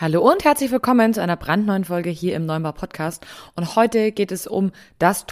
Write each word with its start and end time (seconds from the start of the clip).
Hallo 0.00 0.20
und 0.20 0.44
herzlich 0.44 0.70
willkommen 0.70 1.12
zu 1.12 1.20
einer 1.20 1.34
brandneuen 1.34 1.84
Folge 1.84 2.08
hier 2.08 2.36
im 2.36 2.46
Neumar 2.46 2.72
Podcast. 2.72 3.26
Und 3.56 3.74
heute 3.74 4.12
geht 4.12 4.30
es 4.30 4.46
um 4.46 4.70
das 5.00 5.26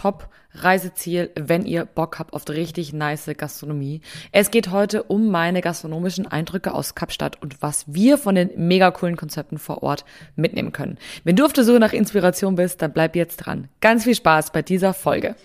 Top-Reiseziel, 0.56 1.30
wenn 1.34 1.64
ihr 1.64 1.84
Bock 1.84 2.18
habt 2.18 2.32
auf 2.32 2.48
richtig 2.48 2.93
nice 2.93 3.30
Gastronomie. 3.37 4.00
Es 4.32 4.50
geht 4.50 4.71
heute 4.71 5.02
um 5.04 5.30
meine 5.30 5.61
gastronomischen 5.61 6.27
Eindrücke 6.27 6.72
aus 6.72 6.95
Kapstadt 6.95 7.40
und 7.43 7.62
was 7.62 7.84
wir 7.86 8.18
von 8.18 8.34
den 8.34 8.50
mega 8.56 8.90
coolen 8.90 9.16
Konzepten 9.16 9.58
vor 9.58 9.82
Ort 9.82 10.04
mitnehmen 10.34 10.73
können. 10.73 10.98
Wenn 11.24 11.37
du 11.37 11.45
auf 11.45 11.52
der 11.52 11.64
Suche 11.64 11.80
nach 11.80 11.92
Inspiration 11.92 12.56
bist, 12.56 12.82
dann 12.82 12.92
bleib 12.92 13.16
jetzt 13.16 13.37
dran. 13.37 13.69
Ganz 13.80 14.05
viel 14.05 14.14
Spaß 14.14 14.52
bei 14.52 14.62
dieser 14.62 14.95
Folge. 14.95 15.37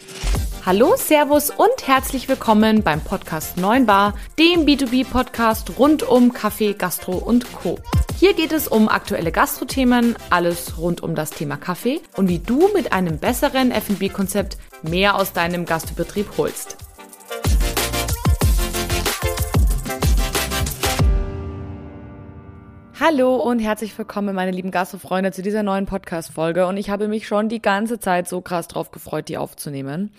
Hallo, 0.66 0.94
Servus 0.96 1.50
und 1.50 1.88
herzlich 1.88 2.30
willkommen 2.30 2.84
beim 2.84 3.02
Podcast 3.02 3.58
9 3.58 3.88
Bar, 3.88 4.14
dem 4.38 4.66
B2B-Podcast 4.66 5.80
rund 5.80 6.04
um 6.04 6.34
Kaffee, 6.34 6.74
Gastro 6.74 7.14
und 7.14 7.52
Co. 7.52 7.80
Hier 8.20 8.36
geht 8.36 8.52
es 8.52 8.68
um 8.68 8.88
aktuelle 8.88 9.32
Gastrothemen, 9.32 10.16
alles 10.30 10.78
rund 10.78 11.02
um 11.02 11.16
das 11.16 11.32
Thema 11.32 11.58
Kaffee 11.58 12.02
und 12.16 12.30
wie 12.30 12.38
du 12.38 12.70
mit 12.76 12.94
einem 12.94 13.18
besseren 13.18 13.72
F&B-Konzept 13.72 14.58
mehr 14.84 15.16
aus 15.16 15.34
deinem 15.34 15.66
Gastbetrieb 15.66 16.28
holst. 16.38 16.78
Hallo 23.00 23.38
und 23.38 23.58
herzlich 23.58 23.98
willkommen, 23.98 24.36
meine 24.36 24.52
lieben 24.52 24.70
Gastrofreunde, 24.70 25.32
zu 25.32 25.42
dieser 25.42 25.64
neuen 25.64 25.88
Podcast-Folge. 25.88 26.68
Und 26.68 26.78
ich 26.78 26.92
habe 26.92 27.08
mich 27.08 27.26
schon 27.26 27.50
die 27.50 27.60
ganze 27.60 27.98
Zeit 27.98 28.28
so 28.28 28.42
krass 28.42 28.68
drauf 28.68 28.92
gefreut, 28.92 29.28
die 29.28 29.40
aufzunehmen. 29.40 30.12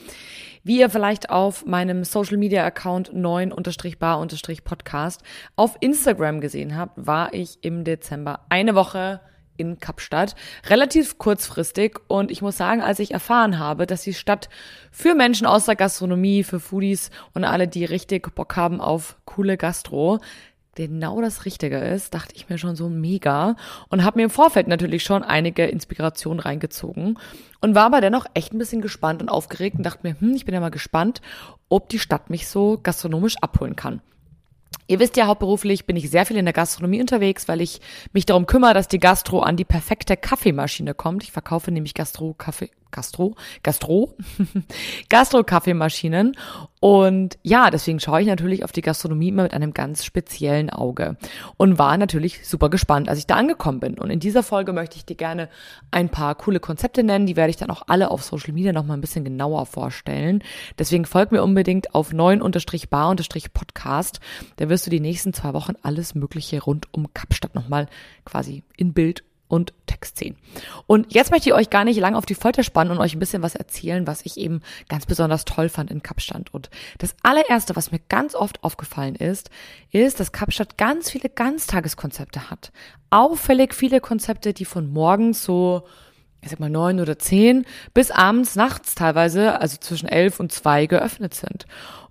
Wie 0.65 0.80
ihr 0.80 0.91
vielleicht 0.91 1.30
auf 1.30 1.65
meinem 1.65 2.02
Social 2.02 2.38
Media 2.38 2.65
Account 2.65 3.13
9-bar-podcast 3.13 5.21
auf 5.55 5.77
Instagram 5.79 6.41
gesehen 6.41 6.77
habt, 6.77 6.95
war 6.97 7.33
ich 7.35 7.63
im 7.63 7.85
Dezember 7.85 8.41
eine 8.49 8.74
Woche 8.74 9.21
in 9.56 9.79
Kapstadt. 9.79 10.34
Relativ 10.69 11.19
kurzfristig 11.19 11.98
und 12.09 12.30
ich 12.30 12.43
muss 12.43 12.56
sagen, 12.56 12.83
als 12.83 12.99
ich 12.99 13.13
erfahren 13.13 13.59
habe, 13.59 13.87
dass 13.87 14.02
die 14.02 14.15
Stadt 14.15 14.49
für 14.90 15.15
Menschen 15.15 15.46
aus 15.46 15.66
der 15.66 15.76
Gastronomie, 15.76 16.45
für 16.45 16.60
Foodies 16.60 17.10
und 17.35 17.45
alle, 17.45 17.68
die 17.68 17.85
richtig 17.85 18.35
Bock 18.35 18.57
haben 18.57 18.80
auf 18.80 19.16
coole 19.24 19.57
Gastro, 19.57 20.21
genau 20.74 21.21
das 21.21 21.45
Richtige 21.45 21.79
ist, 21.79 22.15
dachte 22.15 22.35
ich 22.35 22.49
mir 22.49 22.59
schon 22.59 22.76
so 22.76 22.88
mega 22.88 23.57
und 23.88 24.04
habe 24.04 24.18
mir 24.18 24.24
im 24.24 24.30
Vorfeld 24.30 24.68
natürlich 24.68 25.04
schon 25.04 25.23
einige 25.23 25.66
Inspirationen 25.66 26.41
reingezogen 26.41 27.19
und 27.60 27.74
war 27.74 27.87
aber 27.87 28.01
dennoch 28.01 28.26
echt 28.35 28.52
ein 28.52 28.59
bisschen 28.59 28.80
gespannt 28.80 29.21
und 29.21 29.29
aufgeregt 29.29 29.76
und 29.76 29.85
dachte 29.85 30.07
mir, 30.07 30.19
hm, 30.19 30.35
ich 30.35 30.45
bin 30.45 30.54
ja 30.54 30.60
mal 30.60 30.71
gespannt, 30.71 31.21
ob 31.69 31.88
die 31.88 31.98
Stadt 31.98 32.30
mich 32.30 32.48
so 32.48 32.79
gastronomisch 32.82 33.37
abholen 33.41 33.76
kann. 33.76 34.01
Ihr 34.93 34.98
wisst 34.98 35.16
ja, 35.16 35.26
hauptberuflich 35.26 35.87
bin 35.87 35.96
ich 35.96 36.10
sehr 36.10 36.26
viel 36.26 36.37
in 36.37 36.45
der 36.45 36.52
Gastronomie 36.52 37.01
unterwegs, 37.01 37.48
weil 37.48 37.62
ich 37.62 37.80
mich 38.12 38.26
darum 38.26 38.45
kümmere, 38.45 38.74
dass 38.74 38.88
die 38.88 38.98
Gastro 38.98 39.40
an 39.40 39.57
die 39.57 39.65
perfekte 39.65 40.18
Kaffeemaschine 40.18 40.93
kommt. 40.93 41.23
Ich 41.23 41.32
verkaufe 41.32 41.73
nämlich 41.73 41.95
Gastro, 41.95 42.35
Kaffee, 42.35 42.68
Gastro, 42.93 43.35
Gastro, 43.62 44.15
Gastro-Kaffeemaschinen. 45.09 46.37
Und 46.79 47.38
ja, 47.43 47.71
deswegen 47.71 47.98
schaue 48.01 48.21
ich 48.23 48.26
natürlich 48.26 48.65
auf 48.65 48.73
die 48.73 48.82
Gastronomie 48.82 49.29
immer 49.29 49.45
mit 49.45 49.54
einem 49.54 49.73
ganz 49.73 50.04
speziellen 50.04 50.68
Auge 50.68 51.16
und 51.57 51.79
war 51.79 51.96
natürlich 51.96 52.48
super 52.48 52.70
gespannt, 52.70 53.09
als 53.09 53.20
ich 53.20 53.29
da 53.29 53.37
angekommen 53.37 53.79
bin. 53.79 53.96
Und 53.98 54.10
in 54.10 54.18
dieser 54.18 54.43
Folge 54.43 54.73
möchte 54.73 54.96
ich 54.96 55.04
dir 55.04 55.15
gerne 55.15 55.48
ein 55.93 56.09
paar 56.09 56.35
coole 56.35 56.59
Konzepte 56.59 57.04
nennen. 57.04 57.26
Die 57.26 57.37
werde 57.37 57.51
ich 57.51 57.57
dann 57.57 57.70
auch 57.70 57.82
alle 57.87 58.10
auf 58.10 58.24
Social 58.24 58.52
Media 58.52 58.73
noch 58.73 58.85
mal 58.85 58.95
ein 58.95 59.01
bisschen 59.01 59.24
genauer 59.24 59.66
vorstellen. 59.66 60.43
Deswegen 60.79 61.04
folg 61.04 61.30
mir 61.30 61.45
unbedingt 61.45 61.95
auf 61.95 62.13
9-bar-podcast. 62.13 64.19
Da 64.56 64.69
wirst 64.69 64.87
du 64.87 64.91
die 64.91 65.00
nächsten 65.00 65.32
zwei 65.32 65.54
Wochen 65.54 65.75
alles 65.82 66.16
Mögliche 66.16 66.60
rund 66.62 66.88
um 66.93 67.15
Kapstadt 67.15 67.54
nochmal 67.54 67.87
quasi 68.25 68.65
in 68.76 68.93
Bild 68.93 69.22
und 69.53 69.75
Text 69.86 70.16
sehen. 70.16 70.34
Und 70.86 71.12
jetzt 71.12 71.31
möchte 71.31 71.50
ich 71.50 71.54
euch 71.54 71.69
gar 71.69 71.84
nicht 71.84 72.00
lang 72.00 72.14
auf 72.14 72.25
die 72.25 72.34
Folter 72.34 72.62
spannen 72.62 72.91
und 72.91 72.98
euch 72.98 73.14
ein 73.14 73.19
bisschen 73.19 73.42
was 73.42 73.54
erzählen, 73.54 74.06
was 74.06 74.25
ich 74.25 74.38
eben 74.38 74.62
ganz 74.88 75.04
besonders 75.04 75.44
toll 75.44 75.69
fand 75.69 75.91
in 75.91 76.03
Kapstadt. 76.03 76.54
Und 76.54 76.70
das 76.96 77.14
allererste, 77.22 77.76
was 77.76 77.92
mir 77.92 78.00
ganz 78.08 78.34
oft 78.34 78.64
aufgefallen 78.64 79.14
ist, 79.14 79.50
ist, 79.91 80.20
dass 80.20 80.32
Kapstadt 80.32 80.78
ganz 80.78 81.10
viele 81.10 81.28
Ganztageskonzepte 81.28 82.48
hat. 82.48 82.72
Auffällig 83.10 83.74
viele 83.74 84.00
Konzepte, 84.00 84.54
die 84.54 84.64
von 84.64 84.91
morgens 84.91 85.44
so 85.44 85.82
ich 86.41 86.48
sag 86.48 86.58
mal 86.58 86.70
neun 86.70 86.98
oder 86.98 87.20
zehn 87.20 87.66
bis 87.94 88.10
abends 88.10 88.56
nachts 88.56 88.96
teilweise, 88.96 89.60
also 89.60 89.76
zwischen 89.76 90.08
elf 90.08 90.41
und 90.41 90.50
zwei 90.50 90.86
geöffnet 90.86 91.34
sind. 91.34 91.66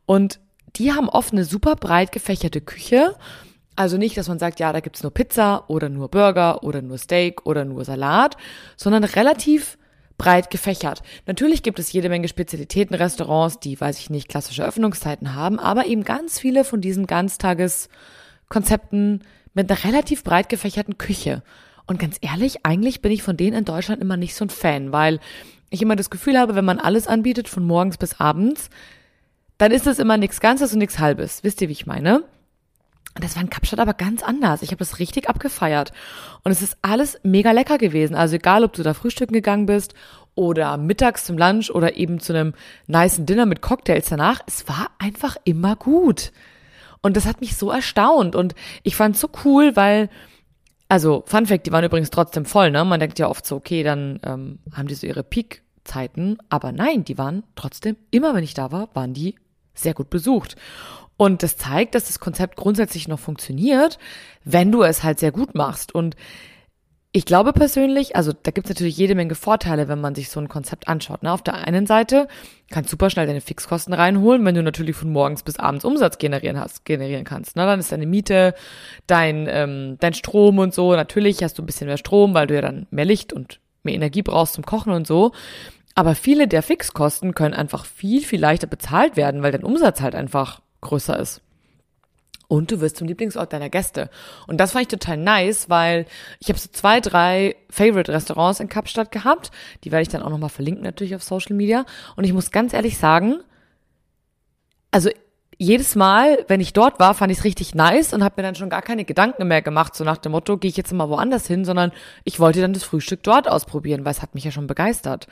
Und 0.06 0.40
die 0.76 0.94
haben 0.94 1.10
oft 1.10 1.34
eine 1.34 1.44
super 1.44 1.76
breit 1.76 2.12
gefächerte 2.14 2.62
Küche 2.62 3.16
also 3.76 3.98
nicht, 3.98 4.18
dass 4.18 4.28
man 4.28 4.40
sagt, 4.40 4.60
ja, 4.60 4.74
da 4.74 4.80
gibt's 4.80 5.04
nur 5.04 5.14
Pizza 5.14 5.70
oder 5.70 5.90
nur 5.90 6.10
Burger 6.10 6.64
oder 6.64 6.82
nur 6.82 6.98
Steak 6.98 7.46
oder 7.46 7.66
nur 7.66 7.86
Salat, 7.86 8.36
sondern 8.76 9.04
relativ 9.04 9.78
breit 10.18 10.50
gefächert. 10.52 11.02
Natürlich 11.26 11.64
gibt 11.64 11.80
es 11.80 11.92
jede 11.92 12.10
Menge 12.10 12.28
Spezialitätenrestaurants, 12.28 13.60
die, 13.60 13.80
weiß 13.80 13.98
ich 14.00 14.12
nicht, 14.12 14.30
klassische 14.30 14.64
Öffnungszeiten 14.64 15.34
haben, 15.34 15.58
aber 15.58 15.88
eben 15.88 16.04
ganz 16.04 16.38
viele 16.38 16.64
von 16.64 16.80
diesen 16.80 17.08
Ganztageskonzepten 17.08 19.24
mit 19.54 19.72
einer 19.72 19.84
relativ 19.84 20.24
breit 20.24 20.50
gefächerten 20.50 21.00
Küche. 21.00 21.42
Und 21.88 22.00
ganz 22.00 22.18
ehrlich, 22.22 22.66
eigentlich 22.66 23.02
bin 23.02 23.12
ich 23.12 23.24
von 23.24 23.36
denen 23.36 23.58
in 23.58 23.66
Deutschland 23.66 24.00
immer 24.02 24.16
nicht 24.16 24.36
so 24.36 24.46
ein 24.46 24.50
Fan, 24.50 24.92
weil 24.92 25.20
ich 25.72 25.82
immer 25.82 25.96
das 25.96 26.12
Gefühl 26.12 26.38
habe, 26.38 26.54
wenn 26.54 26.66
man 26.66 26.80
alles 26.80 27.08
anbietet, 27.08 27.50
von 27.50 27.64
morgens 27.64 27.98
bis 27.98 28.20
abends, 28.20 28.70
dann 29.58 29.72
ist 29.72 29.88
es 29.88 29.98
immer 29.98 30.18
nichts 30.18 30.40
Ganzes 30.40 30.74
und 30.74 30.80
nichts 30.80 31.00
Halbes. 31.00 31.44
Wisst 31.44 31.62
ihr, 31.62 31.70
wie 31.70 31.74
ich 31.74 31.88
meine? 31.88 32.24
Das 33.16 33.36
war 33.36 33.44
in 33.44 33.50
Kapstadt 33.50 33.80
aber 33.80 33.94
ganz 33.94 34.24
anders. 34.24 34.62
Ich 34.62 34.70
habe 34.70 34.78
das 34.78 35.00
richtig 35.00 35.28
abgefeiert. 35.28 35.92
Und 36.44 36.52
es 36.52 36.62
ist 36.62 36.78
alles 36.82 37.20
mega 37.24 37.52
lecker 37.52 37.78
gewesen. 37.78 38.16
Also 38.16 38.38
egal, 38.38 38.64
ob 38.64 38.74
du 38.74 38.84
da 38.84 38.94
frühstücken 38.94 39.34
gegangen 39.34 39.66
bist 39.66 39.94
oder 40.34 40.78
mittags 40.78 41.26
zum 41.26 41.38
Lunch 41.38 41.70
oder 41.72 41.98
eben 41.98 42.20
zu 42.20 42.34
einem 42.34 42.54
niceen 42.88 43.26
Dinner 43.26 43.46
mit 43.46 43.62
Cocktails 43.62 44.08
danach, 44.08 44.42
es 44.48 44.68
war 44.68 44.92
einfach 44.98 45.36
immer 45.44 45.76
gut. 45.76 46.32
Und 47.02 47.18
das 47.18 47.26
hat 47.26 47.42
mich 47.42 47.58
so 47.58 47.70
erstaunt. 47.70 48.36
Und 48.36 48.56
ich 48.84 48.96
fand 48.96 49.16
es 49.16 49.22
so 49.22 49.30
cool, 49.44 49.76
weil, 49.76 50.10
also 50.88 51.24
Fun 51.26 51.48
Fact, 51.48 51.66
die 51.66 51.72
waren 51.72 51.84
übrigens 51.84 52.12
trotzdem 52.12 52.46
voll, 52.46 52.72
ne? 52.72 52.86
Man 52.86 53.00
denkt 53.00 53.20
ja 53.20 53.28
oft 53.28 53.46
so, 53.46 53.58
okay, 53.58 53.84
dann 53.84 54.20
ähm, 54.24 54.60
haben 54.74 54.88
die 54.88 54.96
so 54.96 55.06
ihre 55.06 55.24
Peak-Zeiten. 55.24 56.38
Aber 56.48 56.72
nein, 56.72 57.04
die 57.04 57.18
waren 57.18 57.44
trotzdem, 57.56 57.98
immer 58.10 58.34
wenn 58.34 58.44
ich 58.44 58.54
da 58.54 58.72
war, 58.72 58.90
waren 58.94 59.14
die 59.14 59.36
sehr 59.74 59.94
gut 59.94 60.10
besucht. 60.10 60.56
Und 61.18 61.44
das 61.44 61.56
zeigt, 61.58 61.94
dass 61.94 62.06
das 62.06 62.20
Konzept 62.20 62.56
grundsätzlich 62.56 63.08
noch 63.08 63.20
funktioniert, 63.20 64.00
wenn 64.44 64.72
du 64.72 64.82
es 64.82 65.04
halt 65.04 65.20
sehr 65.20 65.32
gut 65.32 65.54
machst. 65.54 65.94
Und 65.94 66.16
ich 67.14 67.26
glaube 67.26 67.52
persönlich, 67.52 68.16
also 68.16 68.32
da 68.32 68.52
gibt 68.52 68.68
es 68.68 68.70
natürlich 68.72 68.96
jede 68.96 69.16
Menge 69.16 69.36
Vorteile, 69.36 69.90
wenn 69.90 70.00
man 70.00 70.16
sich 70.16 70.30
so 70.30 70.40
ein 70.40 70.48
Konzept 70.48 70.88
anschaut. 70.88 71.24
Ne? 71.24 71.32
Auf 71.32 71.44
der 71.44 71.56
einen 71.56 71.86
Seite 71.86 72.28
kannst 72.70 72.90
du 72.90 72.92
super 72.94 73.10
schnell 73.10 73.28
deine 73.28 73.42
Fixkosten 73.42 73.94
reinholen, 73.94 74.46
wenn 74.46 74.56
du 74.56 74.64
natürlich 74.64 74.96
von 74.96 75.12
morgens 75.12 75.44
bis 75.44 75.60
abends 75.60 75.84
Umsatz 75.84 76.20
generieren 76.20 76.58
hast, 76.58 76.86
generieren 76.86 77.26
kannst. 77.26 77.58
Ne? 77.58 77.66
Dann 77.66 77.82
ist 77.82 77.92
deine 77.92 78.06
Miete, 78.06 78.56
dein, 79.08 79.46
ähm, 79.50 79.98
dein 80.00 80.14
Strom 80.14 80.58
und 80.58 80.74
so. 80.74 80.96
Natürlich 80.96 81.44
hast 81.44 81.58
du 81.58 81.64
ein 81.64 81.66
bisschen 81.66 81.88
mehr 81.88 81.98
Strom, 81.98 82.34
weil 82.34 82.48
du 82.48 82.56
ja 82.56 82.62
dann 82.62 82.88
mehr 82.92 83.06
Licht 83.06 83.34
und 83.34 83.60
mehr 83.84 83.96
Energie 83.96 84.22
brauchst 84.22 84.54
zum 84.54 84.66
Kochen 84.66 84.94
und 84.94 85.06
so. 85.06 85.34
Aber 85.96 86.16
viele 86.16 86.48
der 86.48 86.64
Fixkosten 86.64 87.36
können 87.36 87.54
einfach 87.54 87.86
viel, 87.86 88.24
viel 88.24 88.40
leichter 88.40 88.68
bezahlt 88.68 89.18
werden, 89.18 89.44
weil 89.44 89.52
dein 89.52 89.64
Umsatz 89.64 90.02
halt 90.02 90.16
einfach 90.16 90.62
größer 90.82 91.18
ist. 91.20 91.42
Und 92.48 92.70
du 92.70 92.82
wirst 92.82 92.98
zum 92.98 93.08
Lieblingsort 93.08 93.54
deiner 93.54 93.70
Gäste. 93.70 94.10
Und 94.46 94.58
das 94.58 94.74
fand 94.74 94.82
ich 94.82 94.88
total 94.90 95.16
nice, 95.16 95.70
weil 95.70 96.06
ich 96.40 96.50
habe 96.50 96.60
so 96.60 96.68
zwei, 96.70 97.00
drei 97.00 97.56
Favorite-Restaurants 97.70 98.60
in 98.60 98.68
Kapstadt 98.68 99.12
gehabt. 99.12 99.52
Die 99.86 99.92
werde 99.94 100.02
ich 100.02 100.10
dann 100.10 100.22
auch 100.22 100.30
nochmal 100.30 100.50
verlinken 100.50 100.84
natürlich 100.84 101.16
auf 101.16 101.24
Social 101.24 101.56
Media. 101.56 101.86
Und 102.18 102.26
ich 102.26 102.34
muss 102.34 102.52
ganz 102.52 102.74
ehrlich 102.74 102.98
sagen, 102.98 103.40
also 104.92 105.10
jedes 105.58 105.96
Mal, 105.96 106.44
wenn 106.48 106.60
ich 106.60 106.74
dort 106.74 107.00
war, 107.00 107.14
fand 107.14 107.32
ich 107.32 107.38
es 107.38 107.44
richtig 107.44 107.76
nice 107.76 108.14
und 108.14 108.24
habe 108.24 108.42
mir 108.42 108.44
dann 108.48 108.56
schon 108.56 108.70
gar 108.70 108.82
keine 108.82 109.06
Gedanken 109.06 109.48
mehr 109.48 109.62
gemacht, 109.62 109.96
so 109.96 110.04
nach 110.04 110.18
dem 110.18 110.32
Motto, 110.32 110.58
gehe 110.58 110.70
ich 110.70 110.76
jetzt 110.76 110.92
mal 110.92 111.08
woanders 111.08 111.48
hin, 111.48 111.66
sondern 111.66 111.92
ich 112.24 112.40
wollte 112.40 112.60
dann 112.60 112.74
das 112.74 112.84
Frühstück 112.84 113.24
dort 113.24 113.48
ausprobieren, 113.48 114.04
weil 114.04 114.12
es 114.12 114.22
hat 114.22 114.34
mich 114.34 114.44
ja 114.44 114.52
schon 114.52 114.68
begeistert. 114.68 115.28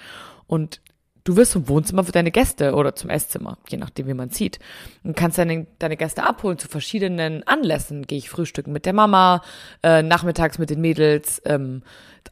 Und 0.49 0.81
Du 1.25 1.35
wirst 1.35 1.51
zum 1.51 1.67
Wohnzimmer 1.67 2.03
für 2.03 2.11
deine 2.11 2.31
Gäste 2.31 2.73
oder 2.73 2.95
zum 2.95 3.11
Esszimmer, 3.11 3.59
je 3.67 3.77
nachdem, 3.77 4.07
wie 4.07 4.15
man 4.15 4.31
zieht. 4.31 4.57
Und 5.03 5.15
kannst 5.15 5.37
deine, 5.37 5.67
deine 5.77 5.95
Gäste 5.95 6.23
abholen 6.23 6.57
zu 6.57 6.67
verschiedenen 6.67 7.45
Anlässen. 7.45 8.07
Gehe 8.07 8.17
ich 8.17 8.31
frühstücken 8.31 8.71
mit 8.71 8.87
der 8.87 8.93
Mama, 8.93 9.43
äh, 9.83 10.01
nachmittags 10.01 10.57
mit 10.57 10.71
den 10.71 10.81
Mädels 10.81 11.39
ähm, 11.45 11.83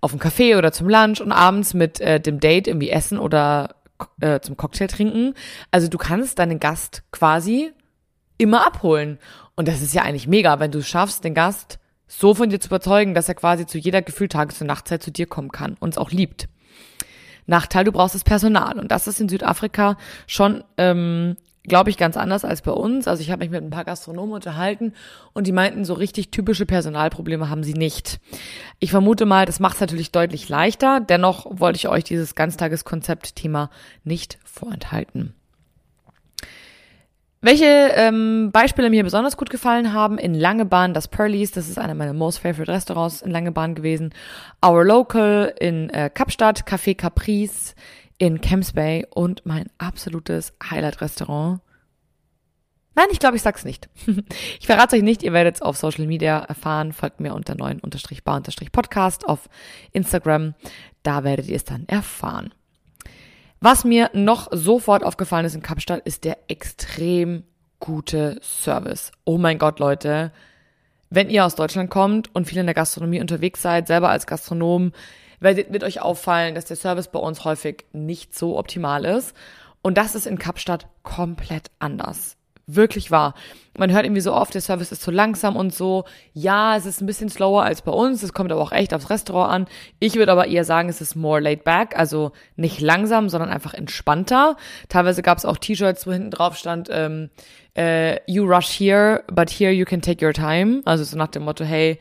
auf 0.02 0.12
dem 0.12 0.20
Café 0.20 0.58
oder 0.58 0.72
zum 0.72 0.90
Lunch 0.90 1.22
und 1.22 1.32
abends 1.32 1.76
mit 1.76 2.00
äh, 2.00 2.20
dem 2.20 2.40
Date 2.40 2.68
irgendwie 2.68 2.90
essen 2.90 3.20
oder 3.20 3.76
äh, 4.22 4.40
zum 4.40 4.58
Cocktail 4.58 4.88
trinken. 4.88 5.36
Also 5.70 5.90
du 5.90 6.00
kannst 6.00 6.40
deinen 6.40 6.60
Gast 6.60 7.04
quasi 7.12 7.72
immer 8.40 8.66
abholen. 8.66 9.20
Und 9.56 9.68
das 9.68 9.82
ist 9.82 9.94
ja 9.94 10.04
eigentlich 10.04 10.28
mega, 10.28 10.60
wenn 10.60 10.72
du 10.72 10.82
schaffst, 10.82 11.24
den 11.24 11.36
Gast 11.36 11.78
so 12.08 12.34
von 12.34 12.50
dir 12.50 12.60
zu 12.60 12.70
überzeugen, 12.70 13.14
dass 13.14 13.28
er 13.28 13.36
quasi 13.36 13.68
zu 13.68 13.78
jeder 13.78 14.02
gefühlt 14.02 14.32
Tages- 14.32 14.62
und 14.62 14.68
Nachtzeit 14.68 15.04
zu 15.04 15.12
dir 15.12 15.28
kommen 15.28 15.52
kann 15.52 15.76
und 15.80 15.90
es 15.90 15.98
auch 15.98 16.10
liebt. 16.10 16.48
Nachteil, 17.48 17.84
du 17.86 17.92
brauchst 17.92 18.16
das 18.16 18.24
Personal. 18.24 18.78
Und 18.78 18.92
das 18.92 19.08
ist 19.08 19.20
in 19.20 19.30
Südafrika 19.30 19.98
schon 20.28 20.64
ähm, 20.78 21.38
glaube 21.68 21.90
ich, 21.90 21.98
ganz 21.98 22.18
anders 22.18 22.46
als 22.46 22.62
bei 22.62 22.72
uns. 22.72 23.08
Also 23.08 23.22
ich 23.22 23.30
habe 23.30 23.40
mich 23.40 23.52
mit 23.52 23.62
ein 23.62 23.70
paar 23.70 23.84
Gastronomen 23.84 24.34
unterhalten 24.34 24.94
und 25.34 25.48
die 25.48 25.52
meinten, 25.52 25.86
so 25.86 25.94
richtig 25.94 26.32
typische 26.32 26.66
Personalprobleme 26.66 27.50
haben 27.50 27.64
sie 27.64 27.74
nicht. 27.74 28.20
Ich 28.80 28.92
vermute 28.92 29.26
mal, 29.26 29.46
das 29.46 29.60
macht 29.60 29.76
es 29.76 29.82
natürlich 29.82 30.12
deutlich 30.12 30.50
leichter. 30.50 31.02
Dennoch 31.02 31.46
wollte 31.50 31.78
ich 31.78 31.90
euch 31.90 32.06
dieses 32.06 32.36
Ganztageskonzept-Thema 32.36 33.70
nicht 34.04 34.40
vorenthalten. 34.46 35.34
Welche 37.48 37.94
ähm, 37.96 38.50
Beispiele 38.52 38.90
mir 38.90 39.06
besonders 39.06 39.38
gut 39.38 39.50
gefallen 39.50 39.94
haben, 39.94 40.18
in 40.18 40.34
Langebahn 40.34 40.94
das 40.94 41.08
Pearlies, 41.08 41.52
das 41.52 41.70
ist 41.70 41.78
einer 41.78 41.94
meiner 41.94 42.12
most 42.12 42.40
favorite 42.40 42.70
Restaurants 42.70 43.22
in 43.22 43.32
Langebahn 43.32 43.74
gewesen. 43.74 44.14
Our 44.62 44.84
Local 44.84 45.56
in 45.58 45.90
äh, 45.92 46.10
Kapstadt, 46.14 46.66
Café 46.68 46.94
Caprice 46.94 47.74
in 48.18 48.42
Camps 48.42 48.74
Bay 48.74 49.08
und 49.12 49.46
mein 49.46 49.70
absolutes 49.78 50.56
Highlight-Restaurant. 50.70 51.62
Nein, 52.96 53.08
ich 53.12 53.20
glaube, 53.20 53.38
ich 53.38 53.44
sag's 53.44 53.64
nicht. 53.64 53.88
ich 54.60 54.66
verrate 54.66 54.98
euch 54.98 55.04
nicht, 55.04 55.24
ihr 55.24 55.32
werdet 55.32 55.56
es 55.56 55.62
auf 55.62 55.78
Social 55.78 56.06
Media 56.06 56.40
erfahren. 56.40 56.92
Folgt 56.92 57.22
mir 57.22 57.34
unter 57.34 57.56
neuen 57.56 57.80
bar 58.26 58.42
Podcast 58.74 59.26
auf 59.26 59.48
Instagram. 59.94 60.54
Da 61.02 61.24
werdet 61.24 61.48
ihr 61.48 61.56
es 61.56 61.64
dann 61.64 61.88
erfahren. 61.88 62.54
Was 63.60 63.84
mir 63.84 64.12
noch 64.14 64.50
sofort 64.52 65.04
aufgefallen 65.04 65.46
ist 65.46 65.56
in 65.56 65.64
Kapstadt, 65.64 66.06
ist 66.06 66.24
der 66.24 66.38
extrem 66.48 67.44
gute 67.80 68.40
Service. 68.42 69.12
Oh 69.26 69.38
mein 69.38 69.58
Gott, 69.58 69.80
Leute. 69.80 70.32
Wenn 71.10 71.30
ihr 71.30 71.46
aus 71.46 71.56
Deutschland 71.56 71.90
kommt 71.90 72.34
und 72.36 72.46
viel 72.46 72.60
in 72.60 72.68
der 72.68 72.76
Gastronomie 72.76 73.20
unterwegs 73.20 73.62
seid, 73.62 73.88
selber 73.88 74.10
als 74.10 74.28
Gastronom, 74.28 74.92
wird 75.40 75.84
euch 75.84 76.02
auffallen, 76.02 76.54
dass 76.54 76.66
der 76.66 76.78
Service 76.78 77.08
bei 77.08 77.20
uns 77.20 77.46
häufig 77.46 77.86
nicht 77.94 78.38
so 78.38 78.58
optimal 78.60 79.06
ist. 79.06 79.36
Und 79.82 79.98
das 79.98 80.16
ist 80.16 80.28
in 80.28 80.38
Kapstadt 80.38 80.88
komplett 81.04 81.72
anders. 81.80 82.37
Wirklich 82.70 83.12
wahr. 83.12 83.34
Man 83.78 83.94
hört 83.94 84.06
irgendwie 84.06 84.22
so 84.22 84.34
oft, 84.34 84.54
der 84.54 84.62
Service 84.62 84.92
ist 84.92 85.02
zu 85.02 85.10
langsam 85.10 85.56
und 85.56 85.74
so. 85.74 86.04
Ja, 86.34 86.76
es 86.76 86.86
ist 86.86 87.00
ein 87.00 87.06
bisschen 87.06 87.30
slower 87.30 87.64
als 87.64 87.82
bei 87.82 87.94
uns. 87.94 88.24
Es 88.24 88.34
kommt 88.34 88.52
aber 88.52 88.62
auch 88.62 88.74
echt 88.74 88.94
aufs 88.94 89.10
Restaurant 89.10 89.54
an. 89.54 89.68
Ich 90.00 90.16
würde 90.16 90.34
aber 90.34 90.48
eher 90.48 90.66
sagen, 90.66 90.90
es 90.90 91.00
ist 91.00 91.16
more 91.16 91.40
laid 91.40 91.64
back. 91.64 91.98
Also 91.98 92.34
nicht 92.58 92.82
langsam, 92.82 93.30
sondern 93.30 93.50
einfach 93.50 93.74
entspannter. 93.74 94.58
Teilweise 94.90 95.22
gab 95.22 95.38
es 95.38 95.46
auch 95.46 95.58
T-Shirts, 95.58 96.06
wo 96.06 96.12
hinten 96.12 96.32
drauf 96.32 96.58
stand, 96.58 96.90
ähm, 96.92 97.30
äh, 97.78 98.20
you 98.30 98.44
rush 98.44 98.78
here, 98.78 99.24
but 99.32 99.50
here 99.50 99.72
you 99.72 99.86
can 99.86 100.02
take 100.02 100.26
your 100.26 100.34
time. 100.34 100.82
Also 100.84 101.06
so 101.06 101.16
nach 101.16 101.28
dem 101.28 101.44
Motto, 101.44 101.64
hey, 101.64 102.00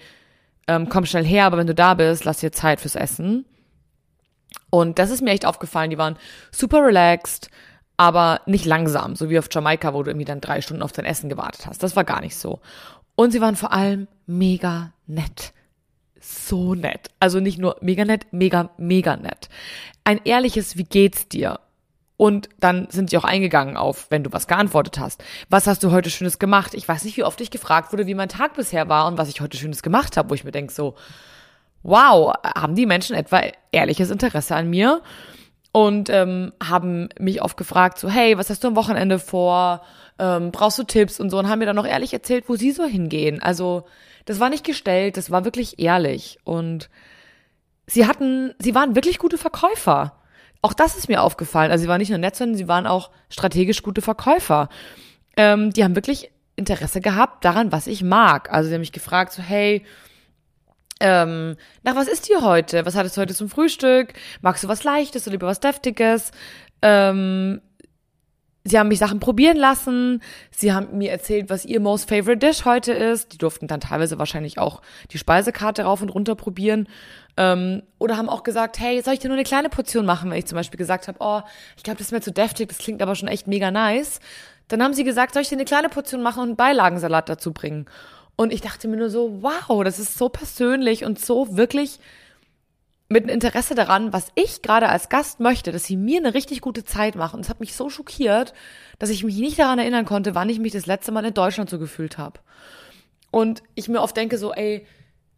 ähm, 0.66 0.88
komm 0.88 1.06
schnell 1.06 1.24
her, 1.24 1.44
aber 1.44 1.58
wenn 1.58 1.68
du 1.68 1.74
da 1.76 1.94
bist, 1.94 2.24
lass 2.24 2.38
dir 2.38 2.50
Zeit 2.50 2.80
fürs 2.80 2.96
Essen. 2.96 3.44
Und 4.70 4.98
das 4.98 5.10
ist 5.10 5.22
mir 5.22 5.30
echt 5.30 5.46
aufgefallen. 5.46 5.90
Die 5.90 5.98
waren 5.98 6.16
super 6.50 6.84
relaxed, 6.84 7.50
aber 7.96 8.40
nicht 8.46 8.64
langsam, 8.64 9.16
so 9.16 9.30
wie 9.30 9.38
auf 9.38 9.48
Jamaika, 9.50 9.94
wo 9.94 10.02
du 10.02 10.10
irgendwie 10.10 10.26
dann 10.26 10.40
drei 10.40 10.60
Stunden 10.60 10.82
auf 10.82 10.92
dein 10.92 11.04
Essen 11.04 11.28
gewartet 11.28 11.66
hast. 11.66 11.82
Das 11.82 11.96
war 11.96 12.04
gar 12.04 12.20
nicht 12.20 12.36
so. 12.36 12.60
Und 13.14 13.30
sie 13.30 13.40
waren 13.40 13.56
vor 13.56 13.72
allem 13.72 14.08
mega 14.26 14.92
nett. 15.06 15.52
So 16.20 16.74
nett. 16.74 17.10
Also 17.20 17.40
nicht 17.40 17.58
nur 17.58 17.76
mega 17.80 18.04
nett, 18.04 18.26
mega, 18.32 18.70
mega 18.76 19.16
nett. 19.16 19.48
Ein 20.04 20.20
ehrliches, 20.24 20.76
wie 20.76 20.84
geht's 20.84 21.28
dir? 21.28 21.60
Und 22.18 22.48
dann 22.60 22.88
sind 22.90 23.10
sie 23.10 23.18
auch 23.18 23.24
eingegangen 23.24 23.76
auf, 23.76 24.10
wenn 24.10 24.24
du 24.24 24.32
was 24.32 24.46
geantwortet 24.46 24.98
hast. 24.98 25.22
Was 25.50 25.66
hast 25.66 25.82
du 25.82 25.90
heute 25.90 26.08
Schönes 26.08 26.38
gemacht? 26.38 26.72
Ich 26.74 26.88
weiß 26.88 27.04
nicht, 27.04 27.16
wie 27.16 27.24
oft 27.24 27.40
ich 27.40 27.50
gefragt 27.50 27.92
wurde, 27.92 28.06
wie 28.06 28.14
mein 28.14 28.30
Tag 28.30 28.54
bisher 28.54 28.88
war 28.88 29.06
und 29.06 29.18
was 29.18 29.28
ich 29.28 29.40
heute 29.40 29.56
Schönes 29.56 29.82
gemacht 29.82 30.16
habe, 30.16 30.30
wo 30.30 30.34
ich 30.34 30.44
mir 30.44 30.52
denke 30.52 30.72
so, 30.72 30.94
wow, 31.82 32.32
haben 32.42 32.74
die 32.74 32.86
Menschen 32.86 33.14
etwa 33.16 33.42
ehrliches 33.70 34.10
Interesse 34.10 34.56
an 34.56 34.68
mir? 34.70 35.02
Und 35.76 36.08
ähm, 36.08 36.54
haben 36.64 37.10
mich 37.18 37.42
oft 37.42 37.58
gefragt, 37.58 37.98
so, 37.98 38.08
hey, 38.08 38.38
was 38.38 38.48
hast 38.48 38.64
du 38.64 38.68
am 38.68 38.76
Wochenende 38.76 39.18
vor? 39.18 39.82
Ähm, 40.18 40.50
brauchst 40.50 40.78
du 40.78 40.84
Tipps 40.84 41.20
und 41.20 41.28
so? 41.28 41.38
Und 41.38 41.50
haben 41.50 41.58
mir 41.58 41.66
dann 41.66 41.76
noch 41.76 41.86
ehrlich 41.86 42.14
erzählt, 42.14 42.44
wo 42.48 42.56
sie 42.56 42.70
so 42.70 42.86
hingehen. 42.86 43.42
Also, 43.42 43.84
das 44.24 44.40
war 44.40 44.48
nicht 44.48 44.64
gestellt, 44.64 45.18
das 45.18 45.30
war 45.30 45.44
wirklich 45.44 45.78
ehrlich. 45.78 46.38
Und 46.44 46.88
sie 47.86 48.06
hatten, 48.06 48.54
sie 48.58 48.74
waren 48.74 48.94
wirklich 48.94 49.18
gute 49.18 49.36
Verkäufer. 49.36 50.18
Auch 50.62 50.72
das 50.72 50.96
ist 50.96 51.10
mir 51.10 51.20
aufgefallen. 51.20 51.70
Also 51.70 51.82
sie 51.82 51.88
waren 51.88 51.98
nicht 52.00 52.08
nur 52.08 52.20
nett, 52.20 52.36
sondern 52.36 52.56
sie 52.56 52.68
waren 52.68 52.86
auch 52.86 53.10
strategisch 53.28 53.82
gute 53.82 54.00
Verkäufer. 54.00 54.70
Ähm, 55.36 55.74
die 55.74 55.84
haben 55.84 55.94
wirklich 55.94 56.30
Interesse 56.54 57.02
gehabt 57.02 57.44
daran, 57.44 57.70
was 57.70 57.86
ich 57.86 58.02
mag. 58.02 58.50
Also 58.50 58.68
sie 58.68 58.74
haben 58.76 58.80
mich 58.80 58.92
gefragt, 58.92 59.34
so, 59.34 59.42
hey, 59.42 59.84
ähm, 61.00 61.56
nach 61.82 61.96
was 61.96 62.08
ist 62.08 62.28
dir 62.28 62.42
heute? 62.42 62.86
Was 62.86 62.96
hattest 62.96 63.16
du 63.16 63.20
heute 63.20 63.34
zum 63.34 63.48
Frühstück? 63.48 64.14
Magst 64.40 64.64
du 64.64 64.68
was 64.68 64.84
Leichtes 64.84 65.26
oder 65.26 65.32
lieber 65.32 65.46
was 65.46 65.60
Deftiges? 65.60 66.30
Ähm, 66.80 67.60
sie 68.64 68.78
haben 68.78 68.88
mich 68.88 68.98
Sachen 68.98 69.20
probieren 69.20 69.58
lassen. 69.58 70.22
Sie 70.50 70.72
haben 70.72 70.96
mir 70.96 71.10
erzählt, 71.10 71.50
was 71.50 71.66
ihr 71.66 71.80
most 71.80 72.08
favorite 72.08 72.38
dish 72.38 72.64
heute 72.64 72.92
ist. 72.92 73.32
Die 73.32 73.38
durften 73.38 73.66
dann 73.66 73.80
teilweise 73.80 74.18
wahrscheinlich 74.18 74.58
auch 74.58 74.80
die 75.10 75.18
Speisekarte 75.18 75.82
rauf 75.82 76.00
und 76.00 76.08
runter 76.08 76.34
probieren. 76.34 76.88
Ähm, 77.36 77.82
oder 77.98 78.16
haben 78.16 78.30
auch 78.30 78.42
gesagt, 78.42 78.78
hey, 78.78 79.02
soll 79.02 79.14
ich 79.14 79.20
dir 79.20 79.28
nur 79.28 79.36
eine 79.36 79.44
kleine 79.44 79.68
Portion 79.68 80.06
machen, 80.06 80.30
wenn 80.30 80.38
ich 80.38 80.46
zum 80.46 80.56
Beispiel 80.56 80.78
gesagt 80.78 81.08
habe, 81.08 81.18
oh, 81.20 81.42
ich 81.76 81.82
glaube, 81.82 81.98
das 81.98 82.08
ist 82.08 82.12
mir 82.12 82.22
zu 82.22 82.32
deftig, 82.32 82.68
das 82.68 82.78
klingt 82.78 83.02
aber 83.02 83.14
schon 83.14 83.28
echt 83.28 83.46
mega 83.46 83.70
nice. 83.70 84.20
Dann 84.68 84.82
haben 84.82 84.94
sie 84.94 85.04
gesagt, 85.04 85.34
soll 85.34 85.42
ich 85.42 85.50
dir 85.50 85.56
eine 85.56 85.66
kleine 85.66 85.90
Portion 85.90 86.22
machen 86.22 86.40
und 86.40 86.48
einen 86.48 86.56
Beilagensalat 86.56 87.28
dazu 87.28 87.52
bringen? 87.52 87.86
Und 88.36 88.52
ich 88.52 88.60
dachte 88.60 88.86
mir 88.86 88.98
nur 88.98 89.10
so, 89.10 89.42
wow, 89.42 89.82
das 89.82 89.98
ist 89.98 90.16
so 90.18 90.28
persönlich 90.28 91.04
und 91.04 91.18
so 91.18 91.56
wirklich 91.56 91.98
mit 93.08 93.30
Interesse 93.30 93.74
daran, 93.74 94.12
was 94.12 94.28
ich 94.34 94.62
gerade 94.62 94.88
als 94.88 95.08
Gast 95.08 95.38
möchte, 95.40 95.72
dass 95.72 95.84
sie 95.84 95.96
mir 95.96 96.18
eine 96.18 96.34
richtig 96.34 96.60
gute 96.60 96.84
Zeit 96.84 97.14
machen. 97.14 97.36
Und 97.36 97.44
es 97.44 97.48
hat 97.48 97.60
mich 97.60 97.74
so 97.74 97.88
schockiert, 97.88 98.52
dass 98.98 99.10
ich 99.10 99.22
mich 99.22 99.36
nicht 99.36 99.58
daran 99.58 99.78
erinnern 99.78 100.04
konnte, 100.04 100.34
wann 100.34 100.48
ich 100.48 100.58
mich 100.58 100.72
das 100.72 100.86
letzte 100.86 101.12
Mal 101.12 101.24
in 101.24 101.34
Deutschland 101.34 101.70
so 101.70 101.78
gefühlt 101.78 102.18
habe. 102.18 102.40
Und 103.30 103.62
ich 103.74 103.88
mir 103.88 104.02
oft 104.02 104.16
denke 104.16 104.38
so, 104.38 104.52
ey, 104.52 104.86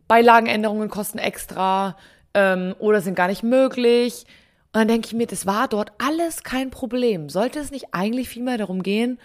Beilagenänderungen 0.08 0.88
kosten 0.88 1.18
extra 1.18 1.96
ähm, 2.32 2.74
oder 2.78 3.02
sind 3.02 3.14
gar 3.14 3.28
nicht 3.28 3.42
möglich. 3.42 4.24
Und 4.72 4.80
dann 4.80 4.88
denke 4.88 5.06
ich 5.06 5.14
mir, 5.14 5.26
das 5.26 5.46
war 5.46 5.68
dort 5.68 5.92
alles 5.98 6.42
kein 6.42 6.70
Problem. 6.70 7.28
Sollte 7.28 7.58
es 7.58 7.70
nicht 7.70 7.88
eigentlich 7.92 8.28
vielmehr 8.28 8.56
darum 8.56 8.82
gehen, 8.82 9.18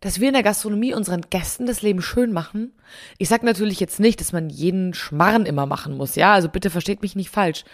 dass 0.00 0.20
wir 0.20 0.28
in 0.28 0.34
der 0.34 0.42
Gastronomie 0.42 0.94
unseren 0.94 1.22
Gästen 1.30 1.66
das 1.66 1.82
Leben 1.82 2.02
schön 2.02 2.32
machen? 2.32 2.72
Ich 3.18 3.28
sage 3.28 3.46
natürlich 3.46 3.80
jetzt 3.80 4.00
nicht, 4.00 4.20
dass 4.20 4.32
man 4.32 4.50
jeden 4.50 4.94
Schmarren 4.94 5.46
immer 5.46 5.66
machen 5.66 5.96
muss, 5.96 6.14
ja, 6.14 6.34
also 6.34 6.48
bitte 6.48 6.70
versteht 6.70 7.02
mich 7.02 7.16
nicht 7.16 7.30
falsch. 7.30 7.64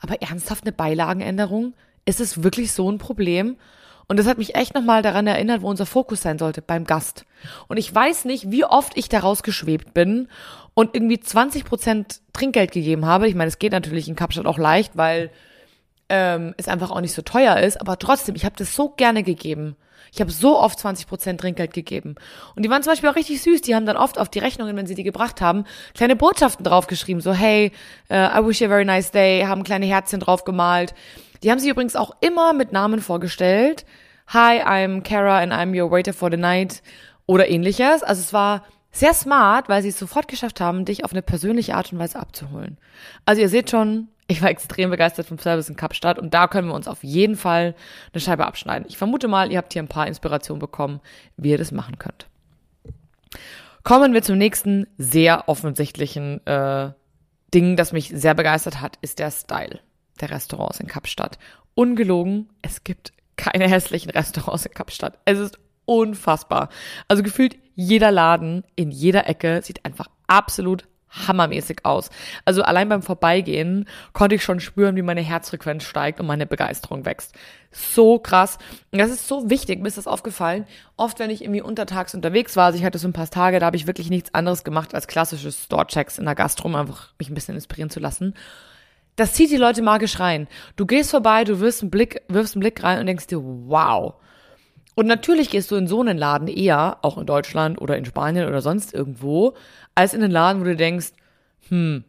Aber 0.00 0.22
ernsthaft 0.22 0.64
eine 0.64 0.72
Beilagenänderung? 0.72 1.74
Ist 2.04 2.20
es 2.20 2.42
wirklich 2.42 2.72
so 2.72 2.90
ein 2.90 2.98
Problem? 2.98 3.56
Und 4.10 4.18
das 4.18 4.26
hat 4.26 4.38
mich 4.38 4.56
echt 4.56 4.74
nochmal 4.74 5.02
daran 5.02 5.28
erinnert, 5.28 5.62
wo 5.62 5.70
unser 5.70 5.86
Fokus 5.86 6.20
sein 6.20 6.36
sollte, 6.36 6.62
beim 6.62 6.84
Gast. 6.84 7.26
Und 7.68 7.76
ich 7.76 7.94
weiß 7.94 8.24
nicht, 8.24 8.50
wie 8.50 8.64
oft 8.64 8.96
ich 8.96 9.08
da 9.08 9.20
rausgeschwebt 9.20 9.94
bin 9.94 10.26
und 10.74 10.96
irgendwie 10.96 11.20
20 11.20 11.64
Prozent 11.64 12.20
Trinkgeld 12.32 12.72
gegeben 12.72 13.06
habe. 13.06 13.28
Ich 13.28 13.36
meine, 13.36 13.46
es 13.46 13.60
geht 13.60 13.70
natürlich 13.70 14.08
in 14.08 14.16
Kapstadt 14.16 14.46
auch 14.46 14.58
leicht, 14.58 14.96
weil 14.96 15.30
ähm, 16.08 16.54
es 16.56 16.66
einfach 16.66 16.90
auch 16.90 17.00
nicht 17.00 17.14
so 17.14 17.22
teuer 17.22 17.58
ist. 17.58 17.80
Aber 17.80 18.00
trotzdem, 18.00 18.34
ich 18.34 18.44
habe 18.44 18.56
das 18.58 18.74
so 18.74 18.88
gerne 18.88 19.22
gegeben. 19.22 19.76
Ich 20.12 20.20
habe 20.20 20.30
so 20.30 20.58
oft 20.58 20.78
20 20.78 21.06
Prozent 21.06 21.40
Trinkgeld 21.40 21.72
gegeben. 21.72 22.16
Und 22.56 22.64
die 22.64 22.70
waren 22.70 22.82
zum 22.82 22.92
Beispiel 22.92 23.08
auch 23.08 23.16
richtig 23.16 23.42
süß. 23.42 23.62
Die 23.62 23.74
haben 23.74 23.86
dann 23.86 23.96
oft 23.96 24.18
auf 24.18 24.28
die 24.28 24.38
Rechnungen, 24.38 24.76
wenn 24.76 24.86
sie 24.86 24.94
die 24.94 25.02
gebracht 25.02 25.40
haben, 25.40 25.64
kleine 25.94 26.16
Botschaften 26.16 26.64
draufgeschrieben. 26.64 27.20
So, 27.20 27.32
hey, 27.32 27.72
uh, 28.10 28.14
I 28.14 28.40
wish 28.42 28.60
you 28.60 28.66
a 28.66 28.68
very 28.68 28.84
nice 28.84 29.10
day. 29.10 29.44
Haben 29.46 29.64
kleine 29.64 29.86
Herzchen 29.86 30.20
drauf 30.20 30.44
gemalt. 30.44 30.94
Die 31.42 31.50
haben 31.50 31.58
sich 31.58 31.70
übrigens 31.70 31.96
auch 31.96 32.16
immer 32.20 32.52
mit 32.52 32.72
Namen 32.72 33.00
vorgestellt. 33.00 33.86
Hi, 34.28 34.62
I'm 34.62 35.02
Kara 35.02 35.38
and 35.38 35.52
I'm 35.52 35.80
your 35.80 35.90
waiter 35.90 36.12
for 36.12 36.30
the 36.30 36.36
night. 36.36 36.82
Oder 37.26 37.48
ähnliches. 37.48 38.02
Also 38.02 38.20
es 38.20 38.32
war 38.32 38.64
sehr 38.92 39.14
smart, 39.14 39.68
weil 39.68 39.82
sie 39.82 39.88
es 39.88 39.98
sofort 39.98 40.28
geschafft 40.28 40.60
haben, 40.60 40.84
dich 40.84 41.04
auf 41.04 41.12
eine 41.12 41.22
persönliche 41.22 41.74
Art 41.74 41.92
und 41.92 41.98
Weise 41.98 42.18
abzuholen. 42.18 42.76
Also 43.24 43.40
ihr 43.40 43.48
seht 43.48 43.70
schon, 43.70 44.08
ich 44.30 44.42
war 44.42 44.48
extrem 44.48 44.90
begeistert 44.90 45.26
vom 45.26 45.38
Service 45.38 45.68
in 45.68 45.76
Kapstadt 45.76 46.18
und 46.18 46.32
da 46.32 46.46
können 46.46 46.68
wir 46.68 46.74
uns 46.74 46.86
auf 46.86 47.02
jeden 47.02 47.36
Fall 47.36 47.74
eine 48.12 48.20
Scheibe 48.20 48.46
abschneiden. 48.46 48.86
Ich 48.88 48.96
vermute 48.96 49.26
mal, 49.26 49.50
ihr 49.50 49.58
habt 49.58 49.72
hier 49.72 49.82
ein 49.82 49.88
paar 49.88 50.06
Inspirationen 50.06 50.60
bekommen, 50.60 51.00
wie 51.36 51.50
ihr 51.50 51.58
das 51.58 51.72
machen 51.72 51.98
könnt. 51.98 52.28
Kommen 53.82 54.12
wir 54.12 54.22
zum 54.22 54.38
nächsten 54.38 54.86
sehr 54.98 55.48
offensichtlichen 55.48 56.46
äh, 56.46 56.92
Ding, 57.52 57.76
das 57.76 57.92
mich 57.92 58.12
sehr 58.14 58.34
begeistert 58.34 58.80
hat, 58.80 58.98
ist 59.00 59.18
der 59.18 59.32
Style 59.32 59.80
der 60.20 60.30
Restaurants 60.30 60.78
in 60.78 60.86
Kapstadt. 60.86 61.38
Ungelogen, 61.74 62.50
es 62.62 62.84
gibt 62.84 63.12
keine 63.36 63.68
hässlichen 63.68 64.10
Restaurants 64.10 64.66
in 64.66 64.74
Kapstadt. 64.74 65.18
Es 65.24 65.38
ist 65.38 65.58
unfassbar. 65.86 66.68
Also 67.08 67.24
gefühlt 67.24 67.56
jeder 67.74 68.12
Laden 68.12 68.62
in 68.76 68.92
jeder 68.92 69.28
Ecke 69.28 69.60
sieht 69.62 69.84
einfach 69.84 70.06
absolut 70.28 70.86
hammermäßig 71.10 71.84
aus. 71.84 72.10
Also 72.44 72.62
allein 72.62 72.88
beim 72.88 73.02
Vorbeigehen 73.02 73.88
konnte 74.12 74.36
ich 74.36 74.44
schon 74.44 74.60
spüren, 74.60 74.96
wie 74.96 75.02
meine 75.02 75.20
Herzfrequenz 75.20 75.84
steigt 75.84 76.20
und 76.20 76.26
meine 76.26 76.46
Begeisterung 76.46 77.04
wächst. 77.04 77.34
So 77.72 78.18
krass. 78.18 78.58
Und 78.90 78.98
das 78.98 79.10
ist 79.10 79.28
so 79.28 79.50
wichtig, 79.50 79.80
mir 79.80 79.88
ist 79.88 79.98
das 79.98 80.06
aufgefallen. 80.06 80.66
Oft, 80.96 81.18
wenn 81.18 81.30
ich 81.30 81.42
irgendwie 81.42 81.62
untertags 81.62 82.14
unterwegs 82.14 82.56
war, 82.56 82.66
also 82.66 82.78
ich 82.78 82.84
hatte 82.84 82.98
so 82.98 83.08
ein 83.08 83.12
paar 83.12 83.28
Tage, 83.28 83.58
da 83.58 83.66
habe 83.66 83.76
ich 83.76 83.86
wirklich 83.86 84.10
nichts 84.10 84.34
anderes 84.34 84.64
gemacht 84.64 84.94
als 84.94 85.06
klassische 85.06 85.52
Store-Checks 85.52 86.18
in 86.18 86.24
der 86.24 86.34
Gastro, 86.34 86.68
um 86.68 86.76
einfach 86.76 87.12
mich 87.18 87.28
ein 87.28 87.34
bisschen 87.34 87.54
inspirieren 87.54 87.90
zu 87.90 88.00
lassen. 88.00 88.34
Das 89.16 89.34
zieht 89.34 89.50
die 89.50 89.56
Leute 89.56 89.82
magisch 89.82 90.18
rein. 90.18 90.48
Du 90.76 90.86
gehst 90.86 91.10
vorbei, 91.10 91.44
du 91.44 91.60
wirfst 91.60 91.82
einen 91.82 91.90
Blick, 91.90 92.22
wirfst 92.28 92.54
einen 92.54 92.60
Blick 92.60 92.82
rein 92.82 93.00
und 93.00 93.06
denkst 93.06 93.26
dir, 93.26 93.42
wow. 93.42 94.14
Und 95.00 95.06
natürlich 95.06 95.48
gehst 95.48 95.70
du 95.70 95.76
in 95.76 95.86
so 95.86 96.02
einen 96.02 96.18
Laden 96.18 96.46
eher, 96.46 96.98
auch 97.00 97.16
in 97.16 97.24
Deutschland 97.24 97.80
oder 97.80 97.96
in 97.96 98.04
Spanien 98.04 98.46
oder 98.46 98.60
sonst 98.60 98.92
irgendwo, 98.92 99.54
als 99.94 100.12
in 100.12 100.22
einen 100.22 100.30
Laden, 100.30 100.60
wo 100.60 100.66
du 100.66 100.76
denkst, 100.76 101.12
hm, 101.70 102.04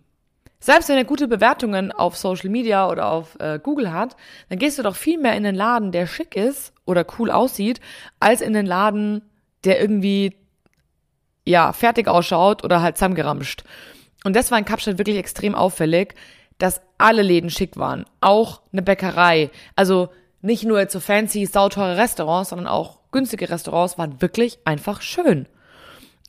selbst 0.60 0.90
wenn 0.90 0.98
er 0.98 1.06
gute 1.06 1.30
Bewertungen 1.30 1.94
auf 1.94 2.18
Social 2.18 2.50
Media 2.50 2.90
oder 2.90 3.10
auf 3.10 3.40
äh, 3.40 3.62
Google 3.64 3.94
hat, 3.94 4.18
dann 4.50 4.60
gehst 4.60 4.78
du 4.78 4.84
doch 4.84 4.98
viel 4.98 5.18
mehr 5.18 5.38
in 5.38 5.44
den 5.44 5.56
Laden, 5.56 5.94
der 5.94 6.06
schick 6.06 6.36
ist 6.36 6.74
oder 6.84 7.06
cool 7.18 7.32
aussieht, 7.32 7.80
als 8.20 8.42
in 8.42 8.52
den 8.52 8.66
Laden, 8.66 9.22
der 9.64 9.80
irgendwie 9.80 10.36
ja 11.46 11.72
fertig 11.72 12.10
ausschaut 12.10 12.66
oder 12.66 12.82
halt 12.82 12.98
zusammengeramscht. 12.98 13.64
Und 14.26 14.36
das 14.36 14.52
war 14.52 14.60
in 14.60 14.66
Kapstadt 14.66 14.98
wirklich 14.98 15.16
extrem 15.16 15.56
auffällig, 15.56 16.14
dass 16.58 16.82
alle 16.98 17.22
Läden 17.22 17.52
schick 17.52 17.78
waren, 17.78 18.04
auch 18.20 18.64
eine 18.74 18.82
Bäckerei. 18.82 19.50
Also 19.78 20.10
nicht 20.42 20.64
nur 20.64 20.80
jetzt 20.80 20.94
so 20.94 21.00
fancy, 21.00 21.46
sauteure 21.46 21.98
Restaurants, 21.98 22.50
sondern 22.50 22.68
auch 22.68 23.00
günstige 23.12 23.50
Restaurants 23.50 23.98
waren 23.98 24.22
wirklich 24.22 24.60
einfach 24.66 25.02
schön. 25.02 25.48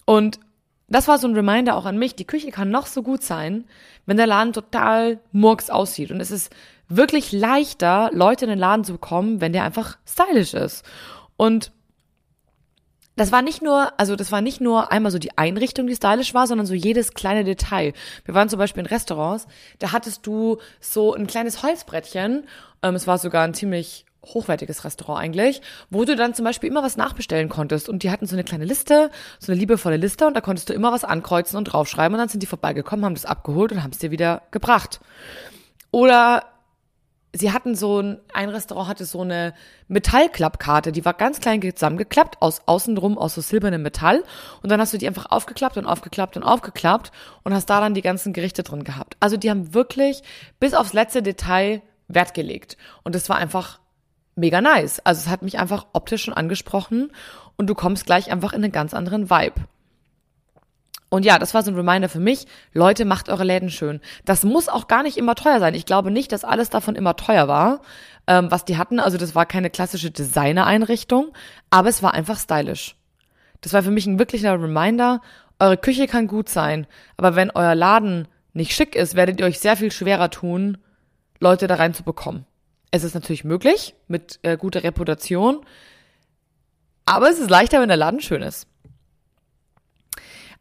Und 0.05 0.41
das 0.89 1.09
war 1.09 1.19
so 1.19 1.27
ein 1.27 1.35
Reminder 1.35 1.77
auch 1.77 1.87
an 1.87 1.99
mich, 1.99 2.15
die 2.15 2.27
Küche 2.27 2.51
kann 2.51 2.71
noch 2.71 2.87
so 2.87 3.03
gut 3.03 3.23
sein, 3.23 3.65
wenn 4.05 4.19
der 4.19 4.27
Laden 4.27 4.53
total 4.53 5.21
murks 5.33 5.71
aussieht. 5.71 6.11
Und 6.11 6.21
es 6.21 6.31
ist 6.31 6.53
wirklich 6.89 7.33
leichter, 7.33 8.11
Leute 8.13 8.45
in 8.45 8.51
den 8.51 8.59
Laden 8.59 8.85
zu 8.85 8.93
bekommen, 8.93 9.41
wenn 9.41 9.53
der 9.53 9.65
einfach 9.65 9.97
stylisch 10.07 10.55
ist. 10.55 10.85
Und 11.37 11.73
das 13.17 13.33
war 13.33 13.43
nicht 13.43 13.63
nur, 13.63 13.93
also 13.99 14.17
das 14.17 14.33
war 14.33 14.41
nicht 14.41 14.61
nur 14.61 14.91
einmal 14.91 15.13
so 15.13 15.19
die 15.19 15.37
Einrichtung, 15.37 15.87
die 15.87 15.95
stylisch 15.97 16.35
war, 16.35 16.47
sondern 16.47 16.67
so 16.67 16.75
jedes 16.75 17.15
kleine 17.15 17.45
Detail. 17.45 17.93
Wir 18.25 18.35
waren 18.35 18.49
zum 18.49 18.59
Beispiel 18.59 18.83
in 18.83 18.87
Restaurants, 18.87 19.47
da 19.79 19.93
hattest 19.93 20.27
du 20.27 20.59
so 20.81 21.15
ein 21.15 21.27
kleines 21.27 21.63
Holzbrettchen, 21.63 22.45
ähm, 22.83 22.95
es 22.95 23.07
war 23.07 23.19
sogar 23.19 23.45
ein 23.45 23.55
ziemlich 23.55 24.07
hochwertiges 24.25 24.85
Restaurant 24.85 25.21
eigentlich, 25.21 25.63
wo 25.91 26.05
du 26.05 26.15
dann 26.15 26.33
zum 26.33 26.45
Beispiel 26.45 26.71
immer 26.71 26.83
was 26.83 26.97
nachbestellen 26.97 27.49
konntest. 27.49 27.89
Und 27.89 28.05
die 28.05 28.11
hatten 28.11 28.27
so 28.27 28.37
eine 28.37 28.45
kleine 28.45 28.65
Liste, 28.65 29.11
so 29.41 29.51
eine 29.51 29.61
liebevolle 29.61 29.97
Liste 29.97 30.27
und 30.27 30.35
da 30.35 30.41
konntest 30.41 30.69
du 30.69 30.73
immer 30.73 30.93
was 30.93 31.03
ankreuzen 31.05 31.59
und 31.59 31.65
draufschreiben 31.65 32.15
und 32.15 32.21
dann 32.21 32.29
sind 32.29 32.43
die 32.43 32.47
vorbeigekommen, 32.47 33.05
haben 33.05 33.15
das 33.15 33.25
abgeholt 33.25 33.73
und 33.73 33.83
haben 33.83 33.91
es 33.91 33.99
dir 33.99 34.13
wieder 34.13 34.43
gebracht. 34.53 35.01
Oder 35.91 36.45
sie 37.35 37.53
hatten 37.53 37.75
so 37.75 38.01
ein, 38.01 38.21
ein 38.33 38.49
Restaurant 38.49 38.89
hatte 38.89 39.05
so 39.05 39.23
eine 39.23 39.55
Metallklappkarte, 39.89 40.93
die 40.93 41.05
war 41.05 41.15
ganz 41.15 41.41
klein 41.41 41.63
zusammengeklappt, 41.63 42.43
aus 42.43 42.63
außenrum 42.67 43.17
aus 43.19 43.35
so 43.35 43.41
silbernem 43.41 43.83
Metall. 43.83 44.23
Und 44.63 44.71
dann 44.71 44.81
hast 44.81 44.93
du 44.93 44.99
die 44.99 45.07
einfach 45.07 45.27
aufgeklappt 45.31 45.77
und 45.77 45.87
aufgeklappt 45.87 46.37
und 46.37 46.43
aufgeklappt 46.43 47.13
und 47.43 47.55
hast 47.55 47.67
da 47.67 47.81
dann 47.81 47.95
die 47.95 48.03
ganzen 48.03 48.33
Gerichte 48.33 48.63
drin 48.63 48.85
gehabt. 48.85 49.17
Also 49.21 49.37
die 49.37 49.51
haben 49.51 49.75
wirklich 49.75 50.23
bis 50.61 50.75
aufs 50.75 50.93
letzte 50.93 51.23
Detail 51.23 51.83
Wert 52.09 52.35
gelegt. 52.35 52.77
Und 53.05 53.17
es 53.17 53.29
war 53.29 53.37
einfach 53.37 53.81
mega 54.35 54.61
nice. 54.61 55.01
Also 55.01 55.21
es 55.21 55.29
hat 55.29 55.43
mich 55.43 55.59
einfach 55.59 55.87
optisch 55.93 56.25
schon 56.25 56.35
angesprochen 56.35 57.13
und 57.57 57.67
du 57.69 57.75
kommst 57.75 58.07
gleich 58.07 58.31
einfach 58.31 58.53
in 58.53 58.63
einen 58.63 58.73
ganz 58.73 58.95
anderen 58.95 59.31
Vibe. 59.31 59.61
Und 61.13 61.27
ja, 61.27 61.39
das 61.39 61.53
war 61.53 61.63
so 61.63 61.71
ein 61.71 61.75
Reminder 61.75 62.09
für 62.09 62.21
mich. 62.21 62.47
Leute, 62.73 63.05
macht 63.05 63.29
eure 63.29 63.45
Läden 63.45 63.69
schön. 63.69 64.01
Das 64.25 64.45
muss 64.45 64.71
auch 64.71 64.89
gar 64.89 65.03
nicht 65.03 65.19
immer 65.19 65.35
teuer 65.35 65.61
sein. 65.61 65.75
Ich 65.75 65.85
glaube 65.85 66.11
nicht, 66.11 66.33
dass 66.33 66.43
alles 66.43 66.71
davon 66.71 66.97
immer 66.97 67.17
teuer 67.17 67.49
war, 67.49 67.83
ähm, 68.27 68.51
was 68.51 68.65
die 68.65 68.79
hatten. 68.79 68.99
Also 68.99 69.19
das 69.19 69.35
war 69.35 69.45
keine 69.45 69.69
klassische 69.69 70.11
Designer-Einrichtung, 70.11 71.35
aber 71.69 71.91
es 71.91 72.03
war 72.03 72.15
einfach 72.15 72.39
stylisch. 72.39 72.97
Das 73.61 73.75
war 73.75 73.83
für 73.83 73.91
mich 73.91 74.07
ein 74.07 74.19
wirklicher 74.19 74.55
Reminder. 74.55 75.21
Eure 75.59 75.77
Küche 75.77 76.07
kann 76.07 76.29
gut 76.29 76.49
sein, 76.49 76.87
aber 77.19 77.37
wenn 77.37 77.51
euer 77.51 77.75
Laden 77.75 78.27
nicht 78.55 78.73
schick 78.73 78.95
ist, 78.95 79.15
werdet 79.15 79.39
ihr 79.39 79.45
euch 79.45 79.59
sehr 79.59 79.77
viel 79.77 79.93
schwerer 79.93 80.31
tun, 80.31 80.79
Leute 81.41 81.67
da 81.67 81.75
reinzubekommen. 81.75 82.47
Es 82.91 83.05
ist 83.05 83.13
natürlich 83.13 83.45
möglich 83.45 83.95
mit 84.09 84.39
äh, 84.45 84.57
guter 84.57 84.83
Reputation, 84.83 85.61
aber 87.05 87.29
es 87.29 87.39
ist 87.39 87.51
leichter, 87.51 87.83
wenn 87.83 87.89
der 87.89 87.99
Laden 87.99 88.21
schön 88.21 88.41
ist. 88.41 88.67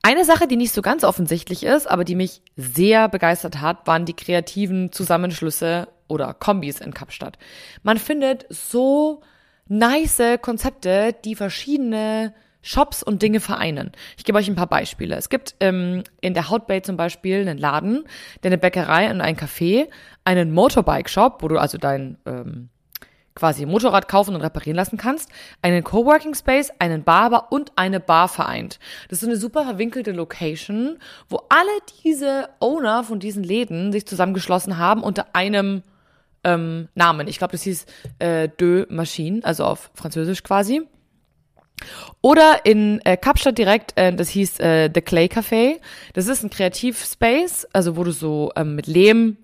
Eine 0.03 0.25
Sache, 0.25 0.47
die 0.47 0.57
nicht 0.57 0.73
so 0.73 0.81
ganz 0.81 1.03
offensichtlich 1.03 1.63
ist, 1.63 1.87
aber 1.87 2.03
die 2.03 2.15
mich 2.15 2.41
sehr 2.55 3.07
begeistert 3.07 3.61
hat, 3.61 3.85
waren 3.85 4.05
die 4.05 4.15
kreativen 4.15 4.91
Zusammenschlüsse 4.91 5.87
oder 6.07 6.33
Kombis 6.33 6.79
in 6.81 6.93
Kapstadt. 6.93 7.37
Man 7.83 7.97
findet 7.97 8.45
so 8.49 9.21
nice 9.67 10.39
Konzepte, 10.41 11.15
die 11.23 11.35
verschiedene 11.35 12.33
Shops 12.63 13.03
und 13.03 13.21
Dinge 13.21 13.39
vereinen. 13.39 13.91
Ich 14.17 14.23
gebe 14.23 14.37
euch 14.37 14.47
ein 14.47 14.55
paar 14.55 14.67
Beispiele. 14.67 15.15
Es 15.15 15.29
gibt 15.29 15.55
ähm, 15.59 16.03
in 16.19 16.33
der 16.33 16.49
Hautbay 16.49 16.81
zum 16.81 16.97
Beispiel 16.97 17.41
einen 17.41 17.57
Laden, 17.57 18.03
eine 18.43 18.57
Bäckerei 18.57 19.09
und 19.09 19.21
ein 19.21 19.35
Café, 19.35 19.87
einen 20.25 20.51
Motorbike-Shop, 20.51 21.41
wo 21.41 21.47
du 21.47 21.57
also 21.57 21.77
dein 21.77 22.17
ähm, 22.25 22.69
quasi 23.35 23.65
Motorrad 23.65 24.07
kaufen 24.07 24.35
und 24.35 24.41
reparieren 24.41 24.75
lassen 24.75 24.97
kannst, 24.97 25.29
einen 25.61 25.83
Coworking 25.83 26.35
Space, 26.35 26.71
einen 26.79 27.03
Barber 27.03 27.51
und 27.51 27.71
eine 27.75 27.99
Bar 27.99 28.27
vereint. 28.27 28.79
Das 29.09 29.17
ist 29.17 29.21
so 29.21 29.27
eine 29.27 29.37
super 29.37 29.63
verwinkelte 29.63 30.11
Location, 30.11 30.97
wo 31.29 31.41
alle 31.49 31.71
diese 32.03 32.49
Owner 32.59 33.03
von 33.03 33.19
diesen 33.19 33.43
Läden 33.43 33.91
sich 33.91 34.05
zusammengeschlossen 34.05 34.77
haben 34.77 35.03
unter 35.03 35.35
einem 35.35 35.83
ähm, 36.43 36.89
Namen. 36.95 37.27
Ich 37.27 37.37
glaube, 37.37 37.51
das 37.51 37.63
hieß 37.63 37.85
äh, 38.19 38.49
Deux 38.49 38.87
Machines, 38.89 39.43
also 39.45 39.65
auf 39.65 39.91
Französisch 39.93 40.43
quasi. 40.43 40.81
Oder 42.21 42.65
in 42.65 43.01
äh, 43.05 43.17
Kapstadt 43.17 43.57
direkt, 43.57 43.97
äh, 43.97 44.13
das 44.13 44.29
hieß 44.29 44.59
äh, 44.59 44.89
The 44.93 45.01
Clay 45.01 45.25
Café. 45.25 45.79
Das 46.13 46.27
ist 46.27 46.43
ein 46.43 46.49
Kreativspace, 46.49 47.67
also 47.73 47.97
wo 47.97 48.03
du 48.03 48.11
so 48.11 48.51
ähm, 48.55 48.75
mit 48.75 48.87
Lehm 48.87 49.37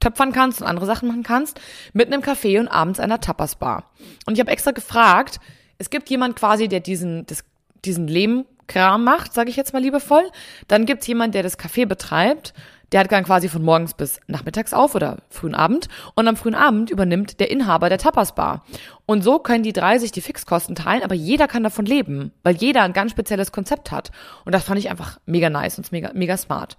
töpfern 0.00 0.32
kannst 0.32 0.60
und 0.60 0.66
andere 0.66 0.86
Sachen 0.86 1.08
machen 1.08 1.22
kannst, 1.22 1.60
mit 1.92 2.12
einem 2.12 2.22
Café 2.22 2.60
und 2.60 2.68
abends 2.68 3.00
einer 3.00 3.20
Tapas-Bar. 3.20 3.90
Und 4.26 4.34
ich 4.34 4.40
habe 4.40 4.50
extra 4.50 4.72
gefragt, 4.72 5.40
es 5.78 5.90
gibt 5.90 6.10
jemand 6.10 6.36
quasi, 6.36 6.68
der 6.68 6.80
diesen, 6.80 7.26
das, 7.26 7.44
diesen 7.84 8.06
Lehmkram 8.06 9.04
macht, 9.04 9.32
sage 9.32 9.50
ich 9.50 9.56
jetzt 9.56 9.72
mal 9.72 9.82
liebevoll. 9.82 10.30
Dann 10.68 10.86
gibt's 10.86 11.06
jemand, 11.06 11.34
der 11.34 11.42
das 11.42 11.58
Café 11.58 11.86
betreibt. 11.86 12.54
Der 12.92 13.00
hat 13.00 13.10
dann 13.10 13.24
quasi 13.24 13.48
von 13.48 13.62
morgens 13.62 13.94
bis 13.94 14.20
nachmittags 14.28 14.72
auf 14.72 14.94
oder 14.94 15.18
frühen 15.28 15.54
Abend. 15.54 15.88
Und 16.14 16.28
am 16.28 16.36
frühen 16.36 16.54
Abend 16.54 16.90
übernimmt 16.90 17.40
der 17.40 17.50
Inhaber 17.50 17.88
der 17.88 17.98
Tapas-Bar. 17.98 18.64
Und 19.04 19.24
so 19.24 19.40
können 19.40 19.64
die 19.64 19.72
drei 19.72 19.98
sich 19.98 20.12
die 20.12 20.20
Fixkosten 20.20 20.76
teilen, 20.76 21.02
aber 21.02 21.14
jeder 21.14 21.48
kann 21.48 21.64
davon 21.64 21.86
leben, 21.86 22.32
weil 22.44 22.54
jeder 22.54 22.82
ein 22.82 22.92
ganz 22.92 23.10
spezielles 23.10 23.50
Konzept 23.50 23.90
hat. 23.90 24.12
Und 24.44 24.54
das 24.54 24.64
fand 24.64 24.78
ich 24.78 24.90
einfach 24.90 25.18
mega 25.26 25.50
nice 25.50 25.78
und 25.78 25.90
mega, 25.90 26.12
mega 26.14 26.36
smart. 26.36 26.76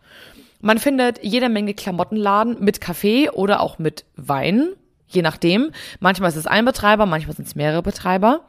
Man 0.66 0.80
findet 0.80 1.24
jede 1.24 1.48
Menge 1.48 1.76
Klamottenladen 1.76 2.58
mit 2.60 2.82
Kaffee 2.82 3.30
oder 3.30 3.60
auch 3.60 3.78
mit 3.78 4.04
Wein, 4.16 4.70
je 5.08 5.22
nachdem. 5.22 5.70
Manchmal 6.00 6.30
ist 6.30 6.38
es 6.38 6.48
ein 6.48 6.66
Betreiber, 6.66 7.06
manchmal 7.06 7.36
sind 7.36 7.48
es 7.48 7.54
mehrere 7.54 7.84
Betreiber. 7.84 8.42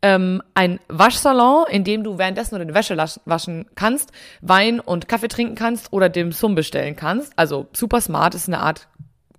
Ähm, 0.00 0.40
ein 0.54 0.78
Waschsalon, 0.86 1.64
in 1.68 1.82
dem 1.82 2.04
du 2.04 2.16
währenddessen 2.16 2.54
nur 2.54 2.60
deine 2.60 2.74
Wäsche 2.74 2.96
waschen 3.24 3.66
kannst, 3.74 4.12
Wein 4.40 4.78
und 4.78 5.08
Kaffee 5.08 5.26
trinken 5.26 5.56
kannst 5.56 5.92
oder 5.92 6.08
dem 6.08 6.30
Sum 6.30 6.54
bestellen 6.54 6.94
kannst. 6.94 7.32
Also 7.34 7.66
super 7.72 8.00
smart, 8.00 8.36
ist 8.36 8.46
eine 8.46 8.60
Art 8.60 8.86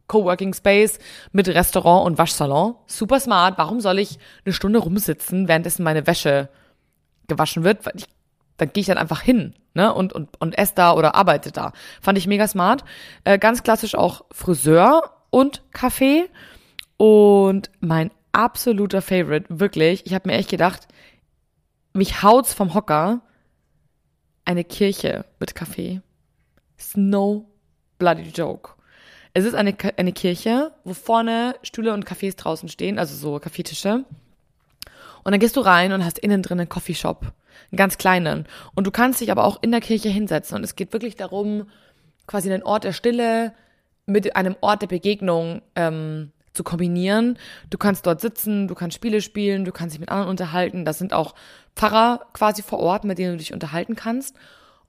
Coworking 0.07 0.53
Space 0.53 0.99
mit 1.31 1.47
Restaurant 1.47 2.05
und 2.05 2.17
Waschsalon. 2.17 2.75
Super 2.85 3.21
smart. 3.21 3.57
Warum 3.57 3.79
soll 3.79 3.97
ich 3.97 4.19
eine 4.43 4.51
Stunde 4.51 4.79
rumsitzen, 4.79 5.47
währenddessen 5.47 5.83
meine 5.83 6.05
Wäsche 6.05 6.49
gewaschen 7.29 7.63
wird? 7.63 7.79
Ich 7.95 8.07
dann 8.59 8.73
gehe 8.73 8.81
ich 8.81 8.87
dann 8.87 8.97
einfach 8.97 9.21
hin 9.21 9.55
ne, 9.79 9.93
und, 9.93 10.11
und, 10.11 10.29
und 10.41 10.57
esse 10.57 10.73
da 10.75 10.93
oder 10.93 11.15
arbeite 11.15 11.51
da. 11.51 11.71
Fand 12.01 12.17
ich 12.17 12.27
mega 12.27 12.47
smart. 12.47 12.83
Äh, 13.23 13.39
ganz 13.39 13.63
klassisch 13.63 13.95
auch 13.95 14.25
Friseur 14.31 15.15
und 15.29 15.63
Café. 15.73 16.25
Und 16.97 17.71
mein 17.79 18.11
absoluter 18.33 19.01
Favorite, 19.01 19.45
wirklich, 19.47 20.05
ich 20.05 20.13
habe 20.13 20.27
mir 20.27 20.35
echt 20.35 20.49
gedacht, 20.49 20.87
mich 21.93 22.21
haut's 22.21 22.53
vom 22.53 22.73
Hocker, 22.73 23.21
eine 24.43 24.65
Kirche 24.65 25.25
mit 25.39 25.55
Kaffee. 25.55 26.01
Snow 26.77 27.45
bloody 27.97 28.29
joke. 28.29 28.71
Es 29.33 29.45
ist 29.45 29.53
eine, 29.53 29.75
eine 29.95 30.11
Kirche, 30.11 30.73
wo 30.83 30.93
vorne 30.93 31.55
Stühle 31.63 31.93
und 31.93 32.05
Cafés 32.05 32.35
draußen 32.35 32.67
stehen, 32.67 32.99
also 32.99 33.15
so 33.15 33.39
Kaffeetische. 33.39 34.03
Und 35.23 35.31
dann 35.31 35.39
gehst 35.39 35.55
du 35.55 35.61
rein 35.61 35.93
und 35.93 36.03
hast 36.03 36.19
innen 36.19 36.41
drin 36.41 36.59
einen 36.59 36.69
Coffeeshop 36.69 37.31
einen 37.71 37.77
ganz 37.77 37.97
kleinen. 37.97 38.45
Und 38.75 38.87
du 38.87 38.91
kannst 38.91 39.21
dich 39.21 39.31
aber 39.31 39.43
auch 39.43 39.61
in 39.61 39.71
der 39.71 39.81
Kirche 39.81 40.09
hinsetzen. 40.09 40.57
Und 40.57 40.63
es 40.63 40.75
geht 40.75 40.93
wirklich 40.93 41.15
darum, 41.15 41.67
quasi 42.27 42.51
einen 42.51 42.63
Ort 42.63 42.83
der 42.83 42.93
Stille 42.93 43.53
mit 44.05 44.35
einem 44.35 44.55
Ort 44.61 44.81
der 44.81 44.87
Begegnung 44.87 45.61
ähm, 45.75 46.31
zu 46.53 46.63
kombinieren. 46.63 47.37
Du 47.69 47.77
kannst 47.77 48.05
dort 48.05 48.21
sitzen, 48.21 48.67
du 48.67 48.75
kannst 48.75 48.95
Spiele 48.95 49.21
spielen, 49.21 49.65
du 49.65 49.71
kannst 49.71 49.93
dich 49.93 49.99
mit 49.99 50.09
anderen 50.09 50.29
unterhalten. 50.29 50.85
Das 50.85 50.97
sind 50.97 51.13
auch 51.13 51.35
Pfarrer 51.75 52.25
quasi 52.33 52.61
vor 52.63 52.79
Ort, 52.79 53.03
mit 53.03 53.17
denen 53.17 53.33
du 53.33 53.37
dich 53.37 53.53
unterhalten 53.53 53.95
kannst. 53.95 54.35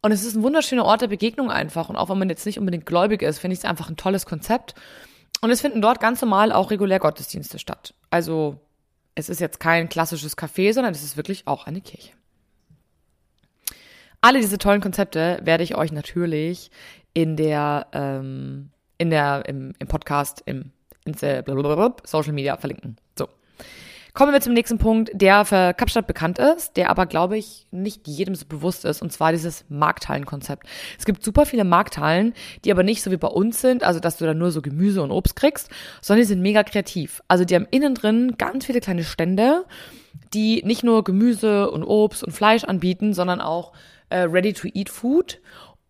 Und 0.02 0.12
es 0.12 0.24
ist 0.24 0.34
ein 0.34 0.42
wunderschöner 0.42 0.84
Ort 0.84 1.02
der 1.02 1.08
Begegnung 1.08 1.50
einfach. 1.50 1.88
Und 1.88 1.96
auch 1.96 2.08
wenn 2.08 2.18
man 2.18 2.30
jetzt 2.30 2.46
nicht 2.46 2.58
unbedingt 2.58 2.86
gläubig 2.86 3.22
ist, 3.22 3.38
finde 3.38 3.52
ich 3.54 3.60
es 3.60 3.64
einfach 3.64 3.90
ein 3.90 3.96
tolles 3.96 4.24
Konzept. 4.24 4.74
Und 5.42 5.50
es 5.50 5.60
finden 5.60 5.82
dort 5.82 6.00
ganz 6.00 6.20
normal 6.20 6.52
auch 6.52 6.70
regulär 6.70 6.98
Gottesdienste 6.98 7.58
statt. 7.58 7.94
Also 8.10 8.58
es 9.14 9.28
ist 9.28 9.40
jetzt 9.40 9.60
kein 9.60 9.88
klassisches 9.88 10.36
Café, 10.36 10.72
sondern 10.72 10.92
es 10.92 11.02
ist 11.02 11.16
wirklich 11.16 11.46
auch 11.46 11.66
eine 11.66 11.80
Kirche. 11.80 12.12
Alle 14.20 14.40
diese 14.40 14.58
tollen 14.58 14.80
Konzepte 14.80 15.40
werde 15.42 15.64
ich 15.64 15.76
euch 15.76 15.92
natürlich 15.92 16.70
in 17.14 17.36
der, 17.36 17.86
ähm, 17.92 18.70
in 18.98 19.10
der, 19.10 19.44
im, 19.46 19.72
im 19.78 19.88
Podcast, 19.88 20.42
im, 20.46 20.72
in 21.04 21.14
Social 22.04 22.32
Media 22.32 22.56
verlinken. 22.56 22.96
So. 23.18 23.28
Kommen 24.12 24.32
wir 24.32 24.40
zum 24.40 24.54
nächsten 24.54 24.78
Punkt, 24.78 25.10
der 25.14 25.44
für 25.44 25.74
Kapstadt 25.74 26.06
bekannt 26.06 26.38
ist, 26.38 26.76
der 26.76 26.90
aber, 26.90 27.06
glaube 27.06 27.38
ich, 27.38 27.66
nicht 27.70 28.08
jedem 28.08 28.34
so 28.34 28.46
bewusst 28.46 28.84
ist, 28.84 29.02
und 29.02 29.12
zwar 29.12 29.32
dieses 29.32 29.64
Markthallenkonzept. 29.68 30.66
Es 30.98 31.04
gibt 31.04 31.22
super 31.22 31.46
viele 31.46 31.64
Markthallen, 31.64 32.34
die 32.64 32.72
aber 32.72 32.82
nicht 32.82 33.02
so 33.02 33.10
wie 33.10 33.16
bei 33.16 33.28
uns 33.28 33.60
sind, 33.60 33.84
also 33.84 34.00
dass 34.00 34.16
du 34.16 34.24
da 34.24 34.34
nur 34.34 34.50
so 34.50 34.62
Gemüse 34.62 35.02
und 35.02 35.10
Obst 35.10 35.36
kriegst, 35.36 35.70
sondern 36.00 36.22
die 36.22 36.28
sind 36.28 36.42
mega 36.42 36.64
kreativ. 36.64 37.22
Also 37.28 37.44
die 37.44 37.54
haben 37.54 37.68
innen 37.70 37.94
drin 37.94 38.34
ganz 38.36 38.66
viele 38.66 38.80
kleine 38.80 39.04
Stände, 39.04 39.64
die 40.34 40.62
nicht 40.64 40.82
nur 40.82 41.04
Gemüse 41.04 41.70
und 41.70 41.84
Obst 41.84 42.24
und 42.24 42.32
Fleisch 42.32 42.64
anbieten, 42.64 43.14
sondern 43.14 43.40
auch 43.40 43.72
äh, 44.08 44.20
Ready-to-Eat-Food 44.20 45.40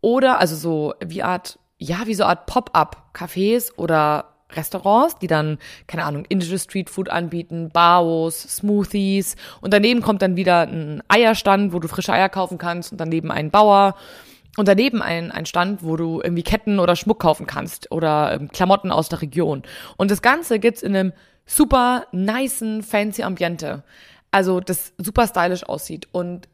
oder 0.01 0.39
also 0.39 0.57
so 0.57 0.95
wie 1.05 1.23
Art, 1.23 1.59
ja, 1.79 2.07
wie 2.07 2.15
so 2.15 2.25
Art 2.25 2.47
Pop-up-Cafés 2.47 3.75
oder 3.77 4.30
Restaurants, 4.57 5.19
die 5.19 5.27
dann, 5.27 5.59
keine 5.87 6.05
Ahnung, 6.05 6.25
indische 6.29 6.59
Streetfood 6.59 7.09
anbieten, 7.09 7.71
Baos, 7.73 8.43
Smoothies 8.43 9.37
und 9.61 9.73
daneben 9.73 10.03
kommt 10.03 10.23
dann 10.23 10.37
wieder 10.37 10.63
ein 10.63 11.03
Eierstand, 11.09 11.73
wo 11.73 11.79
du 11.79 11.89
frische 11.89 12.13
Eier 12.13 12.29
kaufen 12.29 12.59
kannst 12.59 12.93
und 12.93 12.99
daneben 12.99 13.31
ein 13.31 13.51
Bauer 13.51 13.95
und 14.57 14.69
daneben 14.69 15.01
ein, 15.03 15.31
ein 15.31 15.47
Stand, 15.47 15.83
wo 15.83 15.97
du 15.97 16.21
irgendwie 16.23 16.43
Ketten 16.43 16.79
oder 16.81 16.97
Schmuck 16.97 17.21
kaufen 17.21 17.47
kannst 17.47 17.91
oder 17.93 18.33
ähm, 18.33 18.49
Klamotten 18.49 18.91
aus 18.91 19.09
der 19.09 19.23
Region. 19.23 19.63
Und 19.97 20.11
das 20.11 20.23
Ganze 20.23 20.59
gibt's 20.59 20.83
in 20.83 20.97
einem 20.97 21.13
super 21.47 22.07
nicen, 22.13 22.83
fancy 22.83 23.23
Ambiente. 23.23 23.83
Also 24.31 24.61
das 24.61 24.93
super 24.99 25.27
stylisch 25.27 25.65
aussieht 25.65 26.09
und 26.13 26.49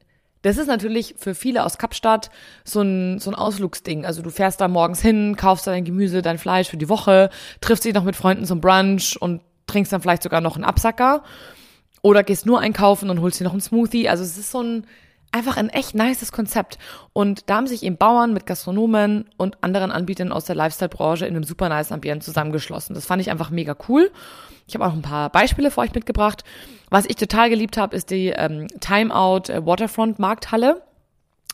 das 0.47 0.59
ist 0.59 0.69
natürlich 0.69 1.17
für 1.19 1.35
viele 1.35 1.65
aus 1.65 1.77
Kapstadt 1.77 2.31
so 2.65 2.81
ein, 2.81 3.19
so 3.19 3.31
ein 3.31 3.35
Ausflugsding. 3.35 4.07
Also 4.07 4.23
du 4.23 4.31
fährst 4.31 4.61
da 4.61 4.69
morgens 4.69 5.03
hin, 5.03 5.37
kaufst 5.37 5.67
dein 5.67 5.85
Gemüse, 5.85 6.23
dein 6.23 6.39
Fleisch 6.39 6.69
für 6.69 6.77
die 6.77 6.89
Woche, 6.89 7.31
triffst 7.61 7.85
dich 7.85 7.95
noch 7.95 8.05
mit 8.05 8.15
Freunden 8.15 8.45
zum 8.45 8.61
Brunch 8.61 9.21
und 9.21 9.41
trinkst 9.67 9.93
dann 9.93 10.01
vielleicht 10.01 10.23
sogar 10.23 10.41
noch 10.41 10.55
einen 10.55 10.65
Absacker. 10.65 11.25
Oder 12.01 12.23
gehst 12.23 12.47
nur 12.47 12.61
einkaufen 12.61 13.11
und 13.11 13.21
holst 13.21 13.41
dir 13.41 13.45
noch 13.45 13.53
einen 13.53 13.61
Smoothie. 13.61 14.09
Also 14.09 14.23
es 14.23 14.39
ist 14.39 14.53
so 14.53 14.63
ein, 14.63 14.87
einfach 15.33 15.57
ein 15.57 15.69
echt 15.69 15.95
nices 15.95 16.33
Konzept. 16.33 16.79
Und 17.13 17.49
da 17.49 17.57
haben 17.57 17.67
sich 17.67 17.83
eben 17.83 17.97
Bauern 17.97 18.33
mit 18.33 18.47
Gastronomen 18.47 19.29
und 19.37 19.63
anderen 19.63 19.91
Anbietern 19.91 20.33
aus 20.33 20.45
der 20.45 20.57
Lifestyle-Branche 20.57 21.27
in 21.27 21.35
einem 21.35 21.45
super 21.45 21.69
nice 21.69 21.93
Ambiente 21.93 22.25
zusammengeschlossen. 22.25 22.95
Das 22.95 23.07
fand 23.07 23.21
ich 23.23 23.31
einfach 23.31 23.51
mega 23.51 23.77
cool. 23.89 24.11
Ich 24.67 24.75
habe 24.75 24.87
auch 24.87 24.93
ein 24.93 25.03
paar 25.03 25.31
Beispiele 25.31 25.71
für 25.71 25.81
euch 25.81 25.95
mitgebracht. 25.95 26.45
Was 26.91 27.07
ich 27.07 27.17
total 27.17 27.51
geliebt 27.51 27.77
habe, 27.77 27.97
ist 27.97 28.11
die 28.11 28.29
ähm, 28.29 28.67
Timeout 28.81 29.53
äh, 29.53 29.65
Waterfront 29.65 30.19
Markthalle. 30.19 30.83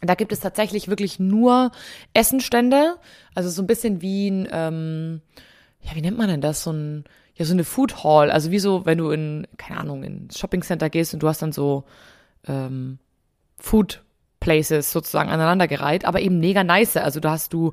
Da 0.01 0.15
gibt 0.15 0.33
es 0.33 0.41
tatsächlich 0.41 0.89
wirklich 0.89 1.21
nur 1.21 1.71
Essenstände, 2.13 2.97
also 3.35 3.51
so 3.51 3.63
ein 3.63 3.69
bisschen 3.69 4.03
wie 4.03 4.29
ein, 4.29 4.49
ähm, 4.51 5.21
ja, 5.81 5.95
wie 5.95 6.01
nennt 6.01 6.19
man 6.19 6.29
denn 6.29 6.41
das? 6.41 6.65
So 6.65 6.73
ein, 6.73 7.05
ja, 7.37 7.45
so 7.45 7.53
eine 7.53 7.65
Food 7.65 8.03
Hall. 8.03 8.31
Also 8.31 8.51
wie 8.51 8.59
so, 8.59 8.85
wenn 8.85 8.99
du 8.99 9.11
in, 9.11 9.47
keine 9.59 9.79
Ahnung, 9.79 10.03
in 10.03 10.29
Shopping 10.35 10.63
Center 10.63 10.91
gehst 10.91 11.15
und 11.15 11.23
du 11.23 11.29
hast 11.29 11.41
dann 11.41 11.53
so 11.53 11.85
ähm, 12.49 12.99
Food 13.63 14.03
Places 14.41 14.91
sozusagen 14.91 15.31
aneinandergereiht, 15.31 16.05
aber 16.05 16.21
eben 16.21 16.41
mega 16.41 16.65
nice. 16.65 16.97
Also 16.97 17.21
da 17.21 17.31
hast 17.31 17.53
du 17.53 17.73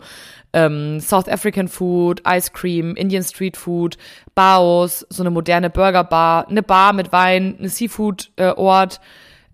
ähm, 0.53 0.99
South 0.99 1.27
African 1.27 1.67
Food, 1.67 2.21
Ice 2.27 2.51
Cream, 2.53 2.95
Indian 2.95 3.23
Street 3.23 3.57
Food, 3.57 3.97
Baos, 4.35 5.05
so 5.09 5.23
eine 5.23 5.31
moderne 5.31 5.71
Burger 5.71 6.03
Bar, 6.03 6.47
eine 6.47 6.61
Bar 6.61 6.93
mit 6.93 7.11
Wein, 7.11 7.55
eine 7.57 7.69
Seafood 7.69 8.31
äh, 8.35 8.51
Ort, 8.51 9.01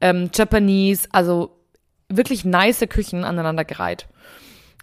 ähm, 0.01 0.29
Japanese, 0.33 1.07
also 1.13 1.57
wirklich 2.09 2.43
nice 2.43 2.85
Küchen 2.89 3.23
aneinandergereiht. 3.23 4.07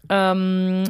Ähm, 0.09 0.85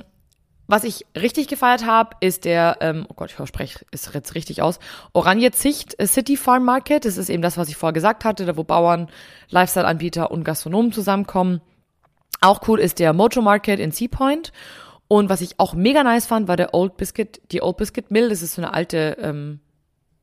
was 0.72 0.84
ich 0.84 1.04
richtig 1.14 1.48
gefeiert 1.48 1.84
habe, 1.84 2.16
ist 2.20 2.46
der, 2.46 2.78
ähm, 2.80 3.04
oh 3.10 3.12
Gott, 3.12 3.30
ich 3.30 3.46
spreche 3.46 3.84
es 3.90 4.10
jetzt 4.10 4.34
richtig 4.34 4.62
aus, 4.62 4.78
Oranje 5.12 5.50
Zicht 5.50 6.00
äh, 6.00 6.06
City 6.06 6.38
Farm 6.38 6.64
Market. 6.64 7.04
Das 7.04 7.18
ist 7.18 7.28
eben 7.28 7.42
das, 7.42 7.58
was 7.58 7.68
ich 7.68 7.76
vorher 7.76 7.92
gesagt 7.92 8.24
hatte, 8.24 8.46
da 8.46 8.56
wo 8.56 8.64
Bauern, 8.64 9.10
Lifestyle-Anbieter 9.50 10.30
und 10.30 10.44
Gastronomen 10.44 10.90
zusammenkommen. 10.90 11.60
Auch 12.40 12.66
cool 12.68 12.80
ist 12.80 13.00
der 13.00 13.12
Mojo 13.12 13.42
Market 13.42 13.80
in 13.80 13.92
Sea 13.92 14.08
Point. 14.08 14.50
Und 15.08 15.28
was 15.28 15.42
ich 15.42 15.60
auch 15.60 15.74
mega 15.74 16.02
nice 16.04 16.24
fand, 16.24 16.48
war 16.48 16.56
der 16.56 16.72
Old 16.72 16.96
Biscuit, 16.96 17.42
die 17.52 17.62
Old 17.62 17.76
Biscuit 17.76 18.10
Mill. 18.10 18.30
Das 18.30 18.40
ist 18.40 18.54
so 18.54 18.62
eine 18.62 18.72
alte, 18.72 19.18
ähm, 19.20 19.60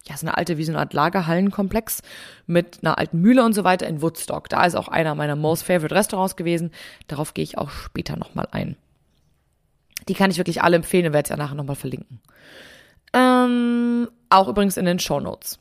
ja, 0.07 0.17
so 0.17 0.25
eine 0.25 0.35
alte, 0.35 0.57
wie 0.57 0.63
so 0.63 0.71
eine 0.71 0.79
Art 0.79 0.93
Lagerhallenkomplex 0.93 2.01
mit 2.47 2.79
einer 2.81 2.97
alten 2.97 3.21
Mühle 3.21 3.45
und 3.45 3.53
so 3.53 3.63
weiter 3.63 3.85
in 3.85 4.01
Woodstock. 4.01 4.49
Da 4.49 4.65
ist 4.65 4.73
auch 4.73 4.88
einer 4.88 5.13
meiner 5.13 5.35
most 5.35 5.62
favorite 5.62 5.93
Restaurants 5.93 6.35
gewesen. 6.35 6.71
Darauf 7.05 7.35
gehe 7.35 7.43
ich 7.43 7.59
auch 7.59 7.69
später 7.69 8.17
nochmal 8.17 8.47
ein. 8.49 8.77
Die 10.07 10.13
kann 10.13 10.31
ich 10.31 10.38
wirklich 10.38 10.62
alle 10.62 10.77
empfehlen 10.77 11.07
und 11.07 11.13
werde 11.13 11.25
es 11.25 11.29
ja 11.29 11.38
nachher 11.38 11.55
nochmal 11.55 11.75
verlinken. 11.75 12.19
Ähm, 13.13 14.09
auch 14.29 14.47
übrigens 14.47 14.77
in 14.77 14.85
den 14.85 14.99
Show 14.99 15.19
Notes. 15.19 15.59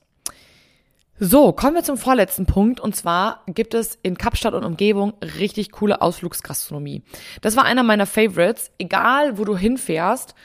So, 1.20 1.52
kommen 1.52 1.74
wir 1.74 1.82
zum 1.82 1.96
vorletzten 1.96 2.46
Punkt. 2.46 2.78
Und 2.78 2.94
zwar 2.94 3.42
gibt 3.48 3.74
es 3.74 3.98
in 4.02 4.16
Kapstadt 4.16 4.54
und 4.54 4.64
Umgebung 4.64 5.14
richtig 5.38 5.72
coole 5.72 6.00
Ausflugsgastronomie. 6.00 7.02
Das 7.40 7.56
war 7.56 7.64
einer 7.64 7.82
meiner 7.82 8.06
Favorites. 8.06 8.70
Egal, 8.78 9.36
wo 9.36 9.44
du 9.44 9.56
hinfährst, 9.56 10.36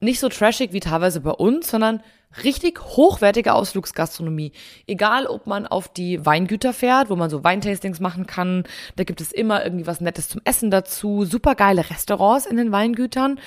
nicht 0.00 0.20
so 0.20 0.28
trashig 0.28 0.72
wie 0.72 0.80
teilweise 0.80 1.20
bei 1.20 1.30
uns, 1.30 1.70
sondern 1.70 2.02
richtig 2.42 2.80
hochwertige 2.80 3.54
Ausflugsgastronomie. 3.54 4.52
Egal, 4.86 5.26
ob 5.26 5.46
man 5.46 5.66
auf 5.66 5.88
die 5.88 6.24
Weingüter 6.24 6.72
fährt, 6.72 7.10
wo 7.10 7.16
man 7.16 7.30
so 7.30 7.44
Weintastings 7.44 8.00
machen 8.00 8.26
kann, 8.26 8.64
da 8.96 9.04
gibt 9.04 9.20
es 9.20 9.32
immer 9.32 9.64
irgendwie 9.64 9.86
was 9.86 10.00
Nettes 10.00 10.28
zum 10.28 10.40
Essen 10.44 10.70
dazu, 10.70 11.24
super 11.24 11.54
geile 11.54 11.88
Restaurants 11.88 12.46
in 12.46 12.56
den 12.56 12.72
Weingütern. 12.72 13.38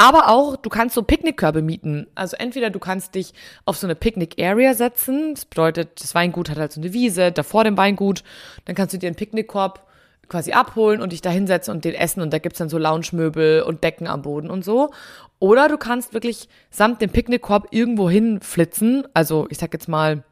Aber 0.00 0.28
auch, 0.28 0.56
du 0.56 0.70
kannst 0.70 0.94
so 0.94 1.02
Picknickkörbe 1.02 1.60
mieten. 1.60 2.06
Also 2.14 2.36
entweder 2.36 2.70
du 2.70 2.78
kannst 2.78 3.16
dich 3.16 3.34
auf 3.64 3.76
so 3.76 3.86
eine 3.88 3.96
Picknick-Area 3.96 4.74
setzen. 4.74 5.34
Das 5.34 5.44
bedeutet, 5.44 6.00
das 6.00 6.14
Weingut 6.14 6.50
hat 6.50 6.58
halt 6.58 6.72
so 6.72 6.80
eine 6.80 6.92
Wiese, 6.92 7.32
da 7.32 7.42
vor 7.42 7.64
dem 7.64 7.76
Weingut. 7.76 8.22
Dann 8.64 8.76
kannst 8.76 8.94
du 8.94 8.98
dir 8.98 9.08
einen 9.08 9.16
Picknickkorb 9.16 9.87
quasi 10.28 10.52
abholen 10.52 11.00
und 11.00 11.12
dich 11.12 11.20
da 11.20 11.30
hinsetzen 11.30 11.74
und 11.74 11.84
den 11.84 11.94
essen 11.94 12.20
und 12.20 12.32
da 12.32 12.38
gibt's 12.38 12.58
dann 12.58 12.68
so 12.68 12.78
Lounge-Möbel 12.78 13.62
und 13.62 13.82
Decken 13.84 14.06
am 14.06 14.22
Boden 14.22 14.50
und 14.50 14.64
so. 14.64 14.90
Oder 15.38 15.68
du 15.68 15.76
kannst 15.76 16.14
wirklich 16.14 16.48
samt 16.70 17.00
dem 17.00 17.10
Picknickkorb 17.10 17.68
irgendwo 17.70 18.10
hinflitzen, 18.10 19.06
also 19.14 19.46
ich 19.50 19.58
sag 19.58 19.72
jetzt 19.72 19.88
mal 19.88 20.24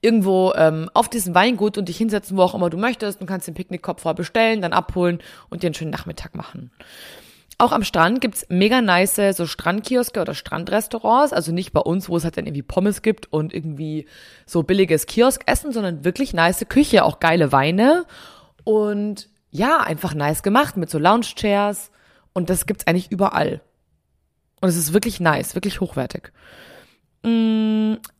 irgendwo 0.00 0.52
ähm, 0.56 0.90
auf 0.94 1.08
diesem 1.08 1.34
Weingut 1.34 1.78
und 1.78 1.88
dich 1.88 1.96
hinsetzen, 1.96 2.36
wo 2.36 2.42
auch 2.42 2.54
immer 2.54 2.70
du 2.70 2.76
möchtest. 2.76 3.20
Du 3.20 3.26
kannst 3.26 3.48
den 3.48 3.54
Picknickkorb 3.54 4.00
vorher 4.00 4.14
bestellen, 4.14 4.60
dann 4.60 4.72
abholen 4.72 5.20
und 5.48 5.62
dir 5.62 5.68
einen 5.68 5.74
schönen 5.74 5.90
Nachmittag 5.90 6.34
machen. 6.34 6.70
Auch 7.58 7.72
am 7.72 7.84
Strand 7.84 8.20
gibt's 8.20 8.46
mega 8.50 8.82
nice 8.82 9.34
so 9.34 9.46
Strandkioske 9.46 10.20
oder 10.20 10.34
Strandrestaurants. 10.34 11.32
Also 11.32 11.52
nicht 11.52 11.72
bei 11.72 11.80
uns, 11.80 12.08
wo 12.08 12.16
es 12.18 12.24
halt 12.24 12.36
dann 12.36 12.46
irgendwie 12.46 12.62
Pommes 12.62 13.00
gibt 13.00 13.32
und 13.32 13.54
irgendwie 13.54 14.06
so 14.44 14.62
billiges 14.62 15.06
Kioskessen, 15.06 15.72
sondern 15.72 16.04
wirklich 16.04 16.34
nice 16.34 16.66
Küche, 16.68 17.02
auch 17.02 17.18
geile 17.18 17.52
Weine. 17.52 18.04
Und 18.66 19.28
ja, 19.52 19.78
einfach 19.78 20.12
nice 20.12 20.42
gemacht 20.42 20.76
mit 20.76 20.90
so 20.90 20.98
Lounge-Chairs. 20.98 21.92
Und 22.32 22.50
das 22.50 22.66
gibt's 22.66 22.84
eigentlich 22.88 23.12
überall. 23.12 23.60
Und 24.60 24.68
es 24.68 24.76
ist 24.76 24.92
wirklich 24.92 25.20
nice, 25.20 25.54
wirklich 25.54 25.80
hochwertig. 25.80 26.32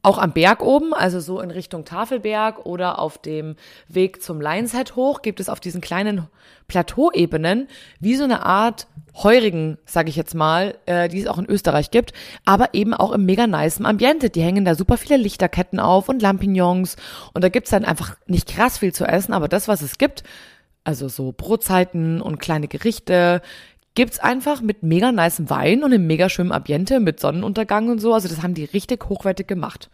Auch 0.02 0.18
am 0.18 0.32
Berg 0.32 0.62
oben, 0.62 0.92
also 0.92 1.20
so 1.20 1.40
in 1.40 1.52
Richtung 1.52 1.84
Tafelberg 1.84 2.66
oder 2.66 2.98
auf 2.98 3.18
dem 3.18 3.54
Weg 3.86 4.20
zum 4.20 4.40
Lionshead 4.40 4.96
hoch, 4.96 5.22
gibt 5.22 5.38
es 5.38 5.48
auf 5.48 5.60
diesen 5.60 5.80
kleinen 5.80 6.26
Plateauebenen 6.66 7.68
wie 8.00 8.16
so 8.16 8.24
eine 8.24 8.44
Art 8.44 8.88
Heurigen, 9.14 9.78
sage 9.86 10.08
ich 10.08 10.16
jetzt 10.16 10.34
mal, 10.34 10.76
äh, 10.86 11.08
die 11.08 11.20
es 11.20 11.28
auch 11.28 11.38
in 11.38 11.46
Österreich 11.46 11.92
gibt, 11.92 12.14
aber 12.44 12.74
eben 12.74 12.94
auch 12.94 13.12
im 13.12 13.24
mega 13.24 13.46
nice 13.46 13.80
Ambiente. 13.80 14.28
Die 14.28 14.42
hängen 14.42 14.64
da 14.64 14.74
super 14.74 14.96
viele 14.96 15.18
Lichterketten 15.18 15.78
auf 15.78 16.08
und 16.08 16.20
Lampignons 16.20 16.96
und 17.32 17.44
da 17.44 17.48
gibt's 17.48 17.70
dann 17.70 17.84
einfach 17.84 18.16
nicht 18.26 18.48
krass 18.48 18.78
viel 18.78 18.92
zu 18.92 19.04
essen, 19.04 19.32
aber 19.32 19.46
das, 19.46 19.68
was 19.68 19.82
es 19.82 19.98
gibt, 19.98 20.24
also 20.82 21.08
so 21.08 21.32
Brotzeiten 21.36 22.20
und 22.20 22.38
kleine 22.40 22.66
Gerichte, 22.66 23.40
gibt's 23.96 24.20
einfach 24.20 24.60
mit 24.60 24.84
mega 24.84 25.10
nicem 25.10 25.50
Wein 25.50 25.82
und 25.82 25.92
einem 25.92 26.06
mega 26.06 26.28
schönen 26.28 26.52
Ambiente 26.52 27.00
mit 27.00 27.18
Sonnenuntergang 27.18 27.88
und 27.88 27.98
so. 27.98 28.14
Also 28.14 28.28
das 28.28 28.42
haben 28.42 28.54
die 28.54 28.66
richtig 28.66 29.08
hochwertig 29.08 29.48
gemacht. 29.48 29.90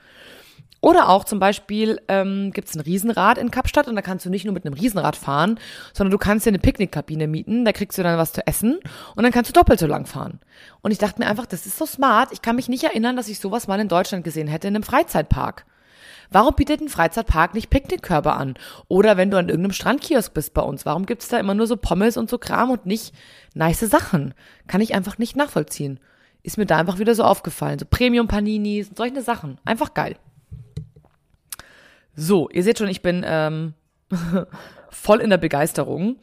Oder 0.82 1.08
auch 1.08 1.24
zum 1.24 1.38
Beispiel 1.38 2.00
ähm, 2.08 2.50
gibt 2.52 2.74
ein 2.74 2.80
Riesenrad 2.80 3.38
in 3.38 3.52
Kapstadt 3.52 3.86
und 3.86 3.94
da 3.94 4.02
kannst 4.02 4.26
du 4.26 4.30
nicht 4.30 4.44
nur 4.44 4.52
mit 4.52 4.66
einem 4.66 4.74
Riesenrad 4.74 5.14
fahren, 5.14 5.60
sondern 5.92 6.10
du 6.10 6.18
kannst 6.18 6.44
dir 6.44 6.50
eine 6.50 6.58
Picknickkabine 6.58 7.28
mieten, 7.28 7.64
da 7.64 7.70
kriegst 7.70 7.96
du 7.96 8.02
dann 8.02 8.18
was 8.18 8.32
zu 8.32 8.44
essen 8.48 8.80
und 9.14 9.22
dann 9.22 9.30
kannst 9.30 9.48
du 9.48 9.52
doppelt 9.52 9.78
so 9.78 9.86
lang 9.86 10.06
fahren. 10.06 10.40
Und 10.80 10.90
ich 10.90 10.98
dachte 10.98 11.20
mir 11.20 11.28
einfach, 11.28 11.46
das 11.46 11.66
ist 11.66 11.78
so 11.78 11.86
smart. 11.86 12.30
Ich 12.32 12.42
kann 12.42 12.56
mich 12.56 12.68
nicht 12.68 12.82
erinnern, 12.82 13.14
dass 13.14 13.28
ich 13.28 13.38
sowas 13.38 13.68
mal 13.68 13.78
in 13.78 13.86
Deutschland 13.86 14.24
gesehen 14.24 14.48
hätte 14.48 14.66
in 14.66 14.74
einem 14.74 14.82
Freizeitpark. 14.82 15.64
Warum 16.33 16.55
bietet 16.55 16.81
ein 16.81 16.88
Freizeitpark 16.88 17.55
nicht 17.55 17.71
Picknickkörbe 17.71 18.33
an? 18.33 18.55
Oder 18.88 19.16
wenn 19.16 19.31
du 19.31 19.37
an 19.37 19.49
irgendeinem 19.49 19.73
Strandkiosk 19.73 20.33
bist 20.33 20.55
bei 20.55 20.62
uns, 20.62 20.87
warum 20.87 21.07
gibt's 21.07 21.29
da 21.29 21.38
immer 21.38 21.55
nur 21.55 21.66
so 21.66 21.77
Pommes 21.77 22.16
und 22.16 22.31
so 22.31 22.38
Kram 22.38 22.71
und 22.71 22.87
nicht 22.87 23.14
nice 23.55 23.81
Sachen? 23.81 24.35
Kann 24.66 24.81
ich 24.81 24.95
einfach 24.95 25.18
nicht 25.18 25.37
nachvollziehen. 25.37 26.01
Ist 26.42 26.59
mir 26.59 26.66
da 26.66 26.79
einfach 26.79 26.99
wieder 26.99 27.14
so 27.14 27.25
aufgefallen. 27.25 27.79
So 27.79 27.87
Premium-Paninis 27.88 28.88
und 28.88 28.97
solche 28.97 29.23
Sachen. 29.23 29.59
Einfach 29.64 29.95
geil. 29.95 30.16
So, 32.14 32.51
ihr 32.51 32.62
seht 32.62 32.79
schon, 32.79 32.88
ich 32.88 33.03
bin 33.03 33.25
ähm, 33.27 33.75
voll 34.90 35.21
in 35.21 35.31
der 35.31 35.38
Begeisterung. 35.38 36.16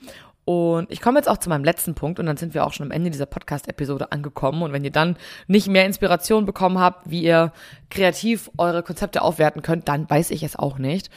Und 0.49 0.91
ich 0.91 0.99
komme 0.99 1.19
jetzt 1.19 1.29
auch 1.29 1.37
zu 1.37 1.47
meinem 1.47 1.63
letzten 1.63 1.93
Punkt 1.93 2.19
und 2.19 2.25
dann 2.25 2.35
sind 2.35 2.55
wir 2.55 2.65
auch 2.65 2.73
schon 2.73 2.87
am 2.87 2.91
Ende 2.91 3.11
dieser 3.11 3.27
Podcast-Episode 3.27 4.11
angekommen. 4.11 4.63
Und 4.63 4.73
wenn 4.73 4.83
ihr 4.83 4.89
dann 4.89 5.15
nicht 5.45 5.67
mehr 5.67 5.85
Inspiration 5.85 6.47
bekommen 6.47 6.79
habt, 6.79 7.07
wie 7.07 7.21
ihr 7.21 7.53
kreativ 7.91 8.49
eure 8.57 8.81
Konzepte 8.81 9.21
aufwerten 9.21 9.61
könnt, 9.61 9.87
dann 9.87 10.09
weiß 10.09 10.31
ich 10.31 10.41
es 10.41 10.55
auch 10.55 10.79
nicht. 10.79 11.11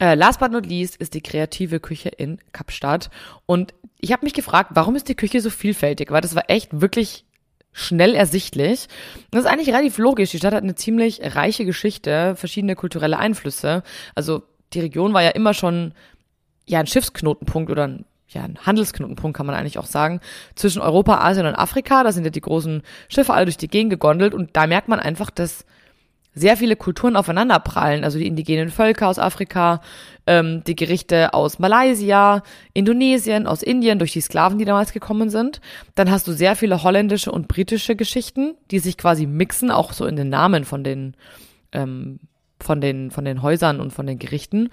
Äh, 0.00 0.16
last 0.16 0.40
but 0.40 0.50
not 0.50 0.66
least 0.66 0.96
ist 0.96 1.14
die 1.14 1.22
kreative 1.22 1.78
Küche 1.78 2.08
in 2.08 2.38
Kapstadt. 2.50 3.10
Und 3.46 3.74
ich 4.00 4.10
habe 4.10 4.24
mich 4.24 4.34
gefragt, 4.34 4.70
warum 4.74 4.96
ist 4.96 5.08
die 5.08 5.14
Küche 5.14 5.40
so 5.40 5.50
vielfältig? 5.50 6.10
Weil 6.10 6.22
das 6.22 6.34
war 6.34 6.50
echt 6.50 6.80
wirklich 6.80 7.26
schnell 7.70 8.16
ersichtlich. 8.16 8.88
Das 9.30 9.42
ist 9.44 9.46
eigentlich 9.48 9.68
relativ 9.68 9.98
logisch. 9.98 10.32
Die 10.32 10.38
Stadt 10.38 10.52
hat 10.52 10.64
eine 10.64 10.74
ziemlich 10.74 11.20
reiche 11.36 11.64
Geschichte, 11.64 12.34
verschiedene 12.34 12.74
kulturelle 12.74 13.20
Einflüsse. 13.20 13.84
Also 14.16 14.42
die 14.72 14.80
Region 14.80 15.14
war 15.14 15.22
ja 15.22 15.30
immer 15.30 15.54
schon 15.54 15.94
ja 16.66 16.80
ein 16.80 16.88
Schiffsknotenpunkt 16.88 17.70
oder 17.70 17.86
ein 17.86 18.04
ja, 18.34 18.42
ein 18.42 18.58
Handelsknotenpunkt 18.64 19.36
kann 19.36 19.46
man 19.46 19.54
eigentlich 19.54 19.78
auch 19.78 19.86
sagen, 19.86 20.20
zwischen 20.54 20.82
Europa, 20.82 21.18
Asien 21.18 21.46
und 21.46 21.54
Afrika. 21.54 22.02
Da 22.02 22.12
sind 22.12 22.24
ja 22.24 22.30
die 22.30 22.40
großen 22.40 22.82
Schiffe 23.08 23.32
alle 23.32 23.46
durch 23.46 23.56
die 23.56 23.68
Gegend 23.68 23.90
gegondelt 23.90 24.34
und 24.34 24.50
da 24.54 24.66
merkt 24.66 24.88
man 24.88 25.00
einfach, 25.00 25.30
dass 25.30 25.64
sehr 26.34 26.56
viele 26.56 26.74
Kulturen 26.74 27.16
aufeinander 27.16 27.60
prallen. 27.60 28.02
Also 28.02 28.18
die 28.18 28.26
indigenen 28.26 28.70
Völker 28.70 29.08
aus 29.08 29.20
Afrika, 29.20 29.80
ähm, 30.26 30.64
die 30.64 30.74
Gerichte 30.74 31.32
aus 31.32 31.60
Malaysia, 31.60 32.42
Indonesien, 32.72 33.46
aus 33.46 33.62
Indien, 33.62 34.00
durch 34.00 34.12
die 34.12 34.20
Sklaven, 34.20 34.58
die 34.58 34.64
damals 34.64 34.92
gekommen 34.92 35.30
sind. 35.30 35.60
Dann 35.94 36.10
hast 36.10 36.26
du 36.26 36.32
sehr 36.32 36.56
viele 36.56 36.82
holländische 36.82 37.30
und 37.30 37.46
britische 37.46 37.94
Geschichten, 37.94 38.56
die 38.72 38.80
sich 38.80 38.98
quasi 38.98 39.26
mixen, 39.26 39.70
auch 39.70 39.92
so 39.92 40.06
in 40.06 40.16
den 40.16 40.28
Namen 40.28 40.64
von 40.64 40.82
den 40.82 41.14
ähm, 41.72 42.18
von 42.60 42.80
den, 42.80 43.10
von 43.10 43.24
den 43.24 43.42
Häusern 43.42 43.80
und 43.80 43.92
von 43.92 44.06
den 44.06 44.18
Gerichten. 44.18 44.70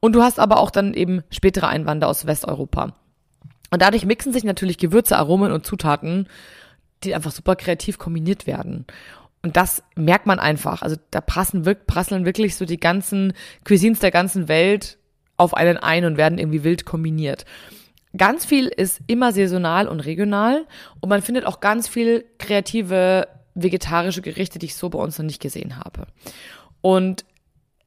Und 0.00 0.14
du 0.14 0.22
hast 0.22 0.40
aber 0.40 0.58
auch 0.58 0.70
dann 0.70 0.94
eben 0.94 1.22
spätere 1.30 1.68
Einwanderer 1.68 2.10
aus 2.10 2.26
Westeuropa. 2.26 2.94
Und 3.74 3.82
dadurch 3.82 4.06
mixen 4.06 4.32
sich 4.32 4.44
natürlich 4.44 4.78
Gewürze, 4.78 5.18
Aromen 5.18 5.50
und 5.50 5.66
Zutaten, 5.66 6.28
die 7.02 7.12
einfach 7.12 7.32
super 7.32 7.56
kreativ 7.56 7.98
kombiniert 7.98 8.46
werden. 8.46 8.86
Und 9.42 9.56
das 9.56 9.82
merkt 9.96 10.26
man 10.26 10.38
einfach. 10.38 10.82
Also 10.82 10.94
da 11.10 11.20
passen, 11.20 11.64
prasseln 11.88 12.24
wirklich 12.24 12.54
so 12.54 12.66
die 12.66 12.78
ganzen 12.78 13.32
Cuisines 13.64 13.98
der 13.98 14.12
ganzen 14.12 14.46
Welt 14.46 14.96
auf 15.36 15.54
einen 15.54 15.76
ein 15.76 16.04
und 16.04 16.16
werden 16.16 16.38
irgendwie 16.38 16.62
wild 16.62 16.84
kombiniert. 16.84 17.46
Ganz 18.16 18.44
viel 18.44 18.68
ist 18.68 19.00
immer 19.08 19.32
saisonal 19.32 19.88
und 19.88 19.98
regional 19.98 20.68
und 21.00 21.08
man 21.08 21.20
findet 21.20 21.44
auch 21.44 21.58
ganz 21.58 21.88
viel 21.88 22.24
kreative 22.38 23.26
vegetarische 23.56 24.22
Gerichte, 24.22 24.60
die 24.60 24.66
ich 24.66 24.76
so 24.76 24.88
bei 24.88 25.00
uns 25.00 25.18
noch 25.18 25.26
nicht 25.26 25.42
gesehen 25.42 25.78
habe. 25.78 26.06
Und 26.80 27.24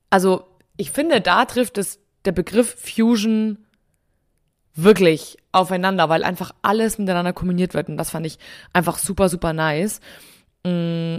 also 0.10 0.50
ich 0.76 0.91
finde, 0.91 1.21
da 1.21 1.45
trifft 1.45 1.78
es 1.78 2.02
der 2.26 2.34
Begriff 2.34 2.76
Fusion 2.78 3.60
wirklich 4.78 5.38
aufeinander, 5.52 6.08
weil 6.08 6.24
einfach 6.24 6.52
alles 6.62 6.98
miteinander 6.98 7.34
kombiniert 7.34 7.74
wird. 7.74 7.90
Und 7.90 7.98
das 7.98 8.12
fand 8.12 8.26
ich 8.26 8.40
einfach 8.74 8.98
super, 8.98 9.28
super 9.28 9.54
nice. 9.54 10.00
Mm. 10.63 11.18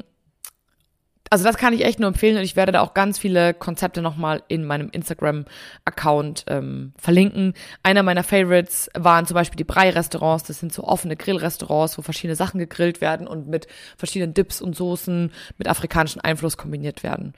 Also 1.30 1.44
das 1.44 1.58
kann 1.58 1.74
ich 1.74 1.84
echt 1.84 2.00
nur 2.00 2.08
empfehlen 2.08 2.38
und 2.38 2.42
ich 2.42 2.56
werde 2.56 2.72
da 2.72 2.80
auch 2.80 2.94
ganz 2.94 3.18
viele 3.18 3.52
Konzepte 3.52 4.00
nochmal 4.00 4.42
in 4.48 4.64
meinem 4.64 4.88
Instagram-Account 4.88 6.46
ähm, 6.46 6.94
verlinken. 6.96 7.52
Einer 7.82 8.02
meiner 8.02 8.22
Favorites 8.22 8.88
waren 8.94 9.26
zum 9.26 9.34
Beispiel 9.34 9.58
die 9.58 9.64
Brei-Restaurants. 9.64 10.44
Das 10.44 10.58
sind 10.58 10.72
so 10.72 10.84
offene 10.84 11.16
Grillrestaurants, 11.16 11.98
wo 11.98 12.02
verschiedene 12.02 12.34
Sachen 12.34 12.58
gegrillt 12.58 13.02
werden 13.02 13.26
und 13.26 13.46
mit 13.46 13.66
verschiedenen 13.98 14.32
Dips 14.32 14.62
und 14.62 14.74
Soßen 14.74 15.30
mit 15.58 15.68
afrikanischem 15.68 16.22
Einfluss 16.24 16.56
kombiniert 16.56 17.02
werden. 17.02 17.34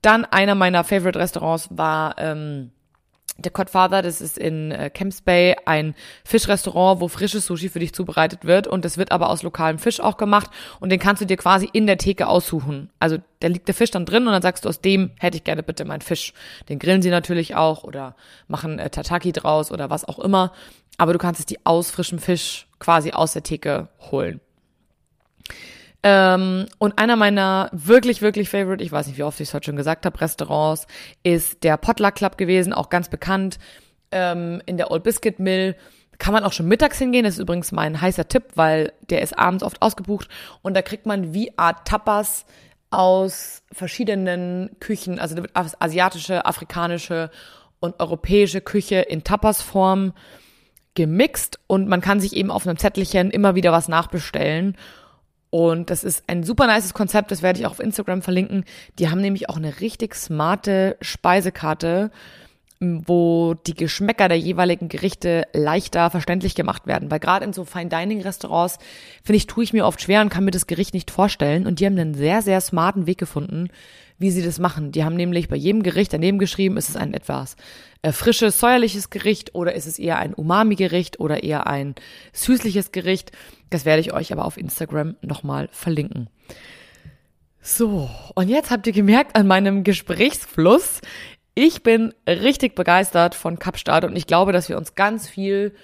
Dann 0.00 0.24
einer 0.24 0.54
meiner 0.54 0.82
Favorite 0.84 1.18
Restaurants 1.18 1.68
war 1.70 2.14
ähm, 2.16 2.70
der 3.38 3.52
Codfather, 3.52 4.02
das 4.02 4.20
ist 4.20 4.36
in 4.36 4.72
äh, 4.72 4.90
Camps 4.90 5.22
Bay 5.22 5.54
ein 5.64 5.94
Fischrestaurant, 6.24 7.00
wo 7.00 7.06
frisches 7.06 7.46
Sushi 7.46 7.68
für 7.68 7.78
dich 7.78 7.94
zubereitet 7.94 8.44
wird 8.44 8.66
und 8.66 8.84
das 8.84 8.98
wird 8.98 9.12
aber 9.12 9.30
aus 9.30 9.44
lokalem 9.44 9.78
Fisch 9.78 10.00
auch 10.00 10.16
gemacht 10.16 10.50
und 10.80 10.90
den 10.90 10.98
kannst 10.98 11.22
du 11.22 11.26
dir 11.26 11.36
quasi 11.36 11.68
in 11.72 11.86
der 11.86 11.98
Theke 11.98 12.26
aussuchen. 12.26 12.90
Also 12.98 13.18
da 13.38 13.46
liegt 13.46 13.68
der 13.68 13.74
Fisch 13.74 13.92
dann 13.92 14.04
drin 14.04 14.26
und 14.26 14.32
dann 14.32 14.42
sagst 14.42 14.64
du, 14.64 14.68
aus 14.68 14.80
dem 14.80 15.12
hätte 15.20 15.36
ich 15.36 15.44
gerne 15.44 15.62
bitte 15.62 15.84
meinen 15.84 16.00
Fisch. 16.00 16.32
Den 16.68 16.80
grillen 16.80 17.00
sie 17.00 17.10
natürlich 17.10 17.54
auch 17.54 17.84
oder 17.84 18.16
machen 18.48 18.80
äh, 18.80 18.90
Tataki 18.90 19.30
draus 19.30 19.70
oder 19.70 19.88
was 19.88 20.04
auch 20.04 20.18
immer, 20.18 20.52
aber 20.96 21.12
du 21.12 21.18
kannst 21.18 21.38
es 21.38 21.46
die 21.46 21.64
aus 21.64 21.92
frischem 21.92 22.18
Fisch 22.18 22.66
quasi 22.80 23.12
aus 23.12 23.34
der 23.34 23.44
Theke 23.44 23.88
holen. 24.10 24.40
Ähm, 26.02 26.66
und 26.78 26.98
einer 26.98 27.16
meiner 27.16 27.70
wirklich, 27.72 28.22
wirklich 28.22 28.48
favorite, 28.48 28.82
ich 28.84 28.92
weiß 28.92 29.08
nicht, 29.08 29.18
wie 29.18 29.24
oft 29.24 29.40
ich 29.40 29.48
es 29.48 29.54
heute 29.54 29.66
schon 29.66 29.76
gesagt 29.76 30.06
habe, 30.06 30.20
Restaurants, 30.20 30.86
ist 31.22 31.64
der 31.64 31.76
Potluck 31.76 32.14
Club 32.14 32.38
gewesen, 32.38 32.72
auch 32.72 32.88
ganz 32.88 33.08
bekannt 33.08 33.58
ähm, 34.12 34.62
in 34.66 34.76
der 34.76 34.90
Old 34.90 35.02
Biscuit 35.02 35.38
Mill. 35.38 35.76
Kann 36.18 36.34
man 36.34 36.44
auch 36.44 36.52
schon 36.52 36.66
mittags 36.66 36.98
hingehen. 36.98 37.24
Das 37.24 37.34
ist 37.34 37.40
übrigens 37.40 37.72
mein 37.72 38.00
heißer 38.00 38.28
Tipp, 38.28 38.44
weil 38.54 38.92
der 39.10 39.22
ist 39.22 39.38
abends 39.38 39.62
oft 39.62 39.80
ausgebucht. 39.82 40.28
Und 40.62 40.74
da 40.74 40.82
kriegt 40.82 41.06
man 41.06 41.32
wie 41.32 41.56
Art 41.56 41.86
Tapas 41.86 42.44
aus 42.90 43.62
verschiedenen 43.70 44.70
Küchen, 44.80 45.18
also 45.18 45.42
asiatische, 45.52 46.44
afrikanische 46.46 47.30
und 47.80 48.00
europäische 48.00 48.60
Küche 48.60 48.96
in 48.96 49.24
Tapas-Form 49.24 50.12
gemixt 50.94 51.60
und 51.68 51.88
man 51.88 52.00
kann 52.00 52.18
sich 52.18 52.34
eben 52.34 52.50
auf 52.50 52.66
einem 52.66 52.76
Zettelchen 52.76 53.30
immer 53.30 53.54
wieder 53.54 53.70
was 53.70 53.88
nachbestellen. 53.88 54.76
Und 55.50 55.90
das 55.90 56.04
ist 56.04 56.24
ein 56.26 56.42
super 56.42 56.66
nices 56.66 56.92
Konzept, 56.92 57.30
das 57.30 57.42
werde 57.42 57.58
ich 57.58 57.66
auch 57.66 57.70
auf 57.70 57.80
Instagram 57.80 58.22
verlinken. 58.22 58.64
Die 58.98 59.08
haben 59.08 59.20
nämlich 59.20 59.48
auch 59.48 59.56
eine 59.56 59.80
richtig 59.80 60.14
smarte 60.14 60.96
Speisekarte, 61.00 62.10
wo 62.80 63.54
die 63.54 63.74
Geschmäcker 63.74 64.28
der 64.28 64.38
jeweiligen 64.38 64.88
Gerichte 64.88 65.46
leichter 65.52 66.10
verständlich 66.10 66.54
gemacht 66.54 66.86
werden. 66.86 67.10
Weil 67.10 67.18
gerade 67.18 67.44
in 67.44 67.52
so 67.52 67.64
Fine 67.64 67.88
Dining 67.88 68.20
Restaurants, 68.20 68.78
finde 69.24 69.38
ich, 69.38 69.46
tue 69.46 69.64
ich 69.64 69.72
mir 69.72 69.86
oft 69.86 70.00
schwer 70.00 70.20
und 70.20 70.28
kann 70.28 70.44
mir 70.44 70.52
das 70.52 70.66
Gericht 70.66 70.94
nicht 70.94 71.10
vorstellen. 71.10 71.66
Und 71.66 71.80
die 71.80 71.86
haben 71.86 71.98
einen 71.98 72.14
sehr, 72.14 72.42
sehr 72.42 72.60
smarten 72.60 73.06
Weg 73.06 73.18
gefunden, 73.18 73.68
wie 74.18 74.30
sie 74.30 74.42
das 74.42 74.58
machen. 74.58 74.92
Die 74.92 75.04
haben 75.04 75.16
nämlich 75.16 75.48
bei 75.48 75.56
jedem 75.56 75.82
Gericht 75.82 76.12
daneben 76.12 76.38
geschrieben, 76.38 76.76
ist 76.76 76.88
es 76.88 76.96
ein 76.96 77.14
etwas 77.14 77.56
äh, 78.02 78.12
frisches, 78.12 78.58
säuerliches 78.58 79.10
Gericht 79.10 79.54
oder 79.54 79.74
ist 79.74 79.86
es 79.86 79.98
eher 79.98 80.18
ein 80.18 80.34
Umami-Gericht 80.34 81.20
oder 81.20 81.42
eher 81.42 81.66
ein 81.66 81.94
süßliches 82.32 82.92
Gericht. 82.92 83.32
Das 83.70 83.84
werde 83.84 84.00
ich 84.00 84.12
euch 84.12 84.32
aber 84.32 84.44
auf 84.44 84.56
Instagram 84.56 85.16
nochmal 85.22 85.68
verlinken. 85.72 86.28
So, 87.60 88.08
und 88.34 88.48
jetzt 88.48 88.70
habt 88.70 88.86
ihr 88.86 88.92
gemerkt 88.92 89.36
an 89.36 89.46
meinem 89.46 89.84
Gesprächsfluss, 89.84 91.00
ich 91.54 91.82
bin 91.82 92.14
richtig 92.26 92.76
begeistert 92.76 93.34
von 93.34 93.58
Kapstadt 93.58 94.04
und 94.04 94.14
ich 94.14 94.28
glaube, 94.28 94.52
dass 94.52 94.68
wir 94.68 94.78
uns 94.78 94.94
ganz 94.94 95.28
viel 95.28 95.74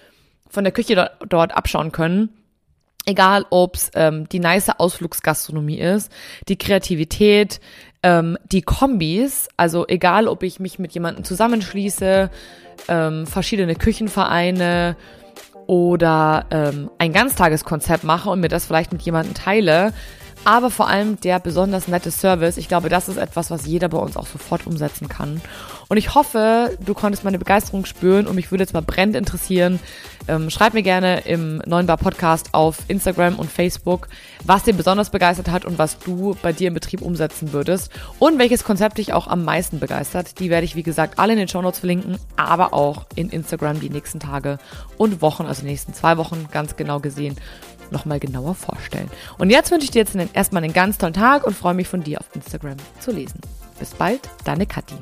von 0.49 0.62
der 0.62 0.73
Küche 0.73 0.94
dort, 0.94 1.11
dort 1.29 1.57
abschauen 1.57 1.90
können. 1.90 2.29
Egal, 3.07 3.44
ob's 3.51 3.90
ähm, 3.94 4.29
die 4.29 4.38
nice 4.38 4.70
Ausflugsgastronomie 4.70 5.81
ist, 5.81 6.12
die 6.49 6.57
Kreativität, 6.57 7.61
ähm, 8.05 8.37
die 8.45 8.61
Kombis, 8.61 9.49
also 9.57 9.88
egal, 9.88 10.29
ob 10.29 10.43
ich 10.43 10.61
mich 10.61 10.79
mit 10.79 10.93
jemandem 10.93 11.25
zusammenschließe, 11.25 12.31
ähm, 12.88 13.27
verschiedene 13.27 13.75
Küchenvereine 13.75 14.95
oder 15.67 16.45
ähm, 16.51 16.90
ein 16.99 17.14
Ganztageskonzept 17.14 18.05
mache 18.05 18.29
und 18.29 18.40
mir 18.40 18.49
das 18.49 18.67
vielleicht 18.67 18.93
mit 18.93 19.01
jemandem 19.01 19.33
teile, 19.33 19.95
aber 20.44 20.70
vor 20.70 20.88
allem 20.88 21.20
der 21.20 21.40
besonders 21.40 21.88
nette 21.88 22.11
Service. 22.11 22.57
Ich 22.57 22.68
glaube, 22.68 22.88
das 22.88 23.09
ist 23.09 23.16
etwas, 23.16 23.50
was 23.50 23.66
jeder 23.66 23.88
bei 23.88 23.98
uns 23.98 24.16
auch 24.16 24.26
sofort 24.26 24.66
umsetzen 24.66 25.09
kann. 25.09 25.40
Und 25.88 25.96
ich 25.96 26.14
hoffe, 26.14 26.76
du 26.85 26.94
konntest 26.94 27.24
meine 27.24 27.38
Begeisterung 27.38 27.85
spüren 27.85 28.26
und 28.26 28.37
mich 28.37 28.50
würde 28.50 28.62
jetzt 28.62 28.72
mal 28.72 28.83
brennend 28.83 29.16
interessieren. 29.16 29.80
Ähm, 30.26 30.48
schreib 30.48 30.72
mir 30.72 30.83
gerne 30.83 31.20
im 31.20 31.59
neuen 31.66 31.87
Bar 31.87 31.98
Podcast 31.98 32.48
auf 32.52 32.78
Instagram 32.88 33.37
und 33.37 33.50
Facebook, 33.50 34.09
was 34.44 34.62
dir 34.62 34.72
besonders 34.72 35.11
begeistert 35.11 35.50
hat 35.50 35.66
und 35.66 35.78
was 35.78 35.98
du 35.98 36.37
bei 36.42 36.52
dir 36.52 36.68
im 36.68 36.74
Betrieb 36.74 37.02
umsetzen 37.02 37.52
würdest 37.52 37.90
und 38.18 38.38
welches 38.38 38.64
Konzept 38.64 38.96
dich 38.98 39.12
auch 39.12 39.26
am 39.26 39.44
meisten 39.44 39.80
begeistert. 39.80 40.40
Die 40.40 40.48
werde 40.48 40.64
ich, 40.64 40.76
wie 40.76 40.83
gesagt, 40.83 41.18
alle 41.18 41.35
in 41.35 41.38
den 41.38 41.48
Show 41.48 41.61
Notes 41.61 41.80
verlinken, 41.80 42.18
aber 42.37 42.72
auch 42.72 43.04
in 43.14 43.28
Instagram 43.28 43.80
die 43.80 43.90
nächsten 43.90 44.20
Tage 44.20 44.59
und 44.96 45.20
Wochen, 45.20 45.44
also 45.44 45.61
die 45.61 45.68
nächsten 45.68 45.92
zwei 45.92 46.16
Wochen 46.16 46.48
ganz 46.50 46.76
genau 46.76 47.00
gesehen, 47.00 47.37
nochmal 47.90 48.20
genauer 48.20 48.55
vorstellen. 48.55 49.11
Und 49.38 49.51
jetzt 49.51 49.70
wünsche 49.70 49.85
ich 49.85 49.90
dir 49.90 50.01
jetzt 50.01 50.16
erstmal 50.35 50.64
einen 50.64 50.73
ganz 50.73 50.99
tollen 50.99 51.14
Tag 51.14 51.47
und 51.47 51.57
freue 51.57 51.75
mich 51.75 51.88
von 51.88 52.03
dir 52.03 52.20
auf 52.20 52.27
Instagram 52.35 52.77
zu 53.01 53.12
lesen. 53.12 53.40
Bis 53.79 53.90
bald, 53.90 54.20
deine 54.44 54.66
Kathi. 54.66 54.97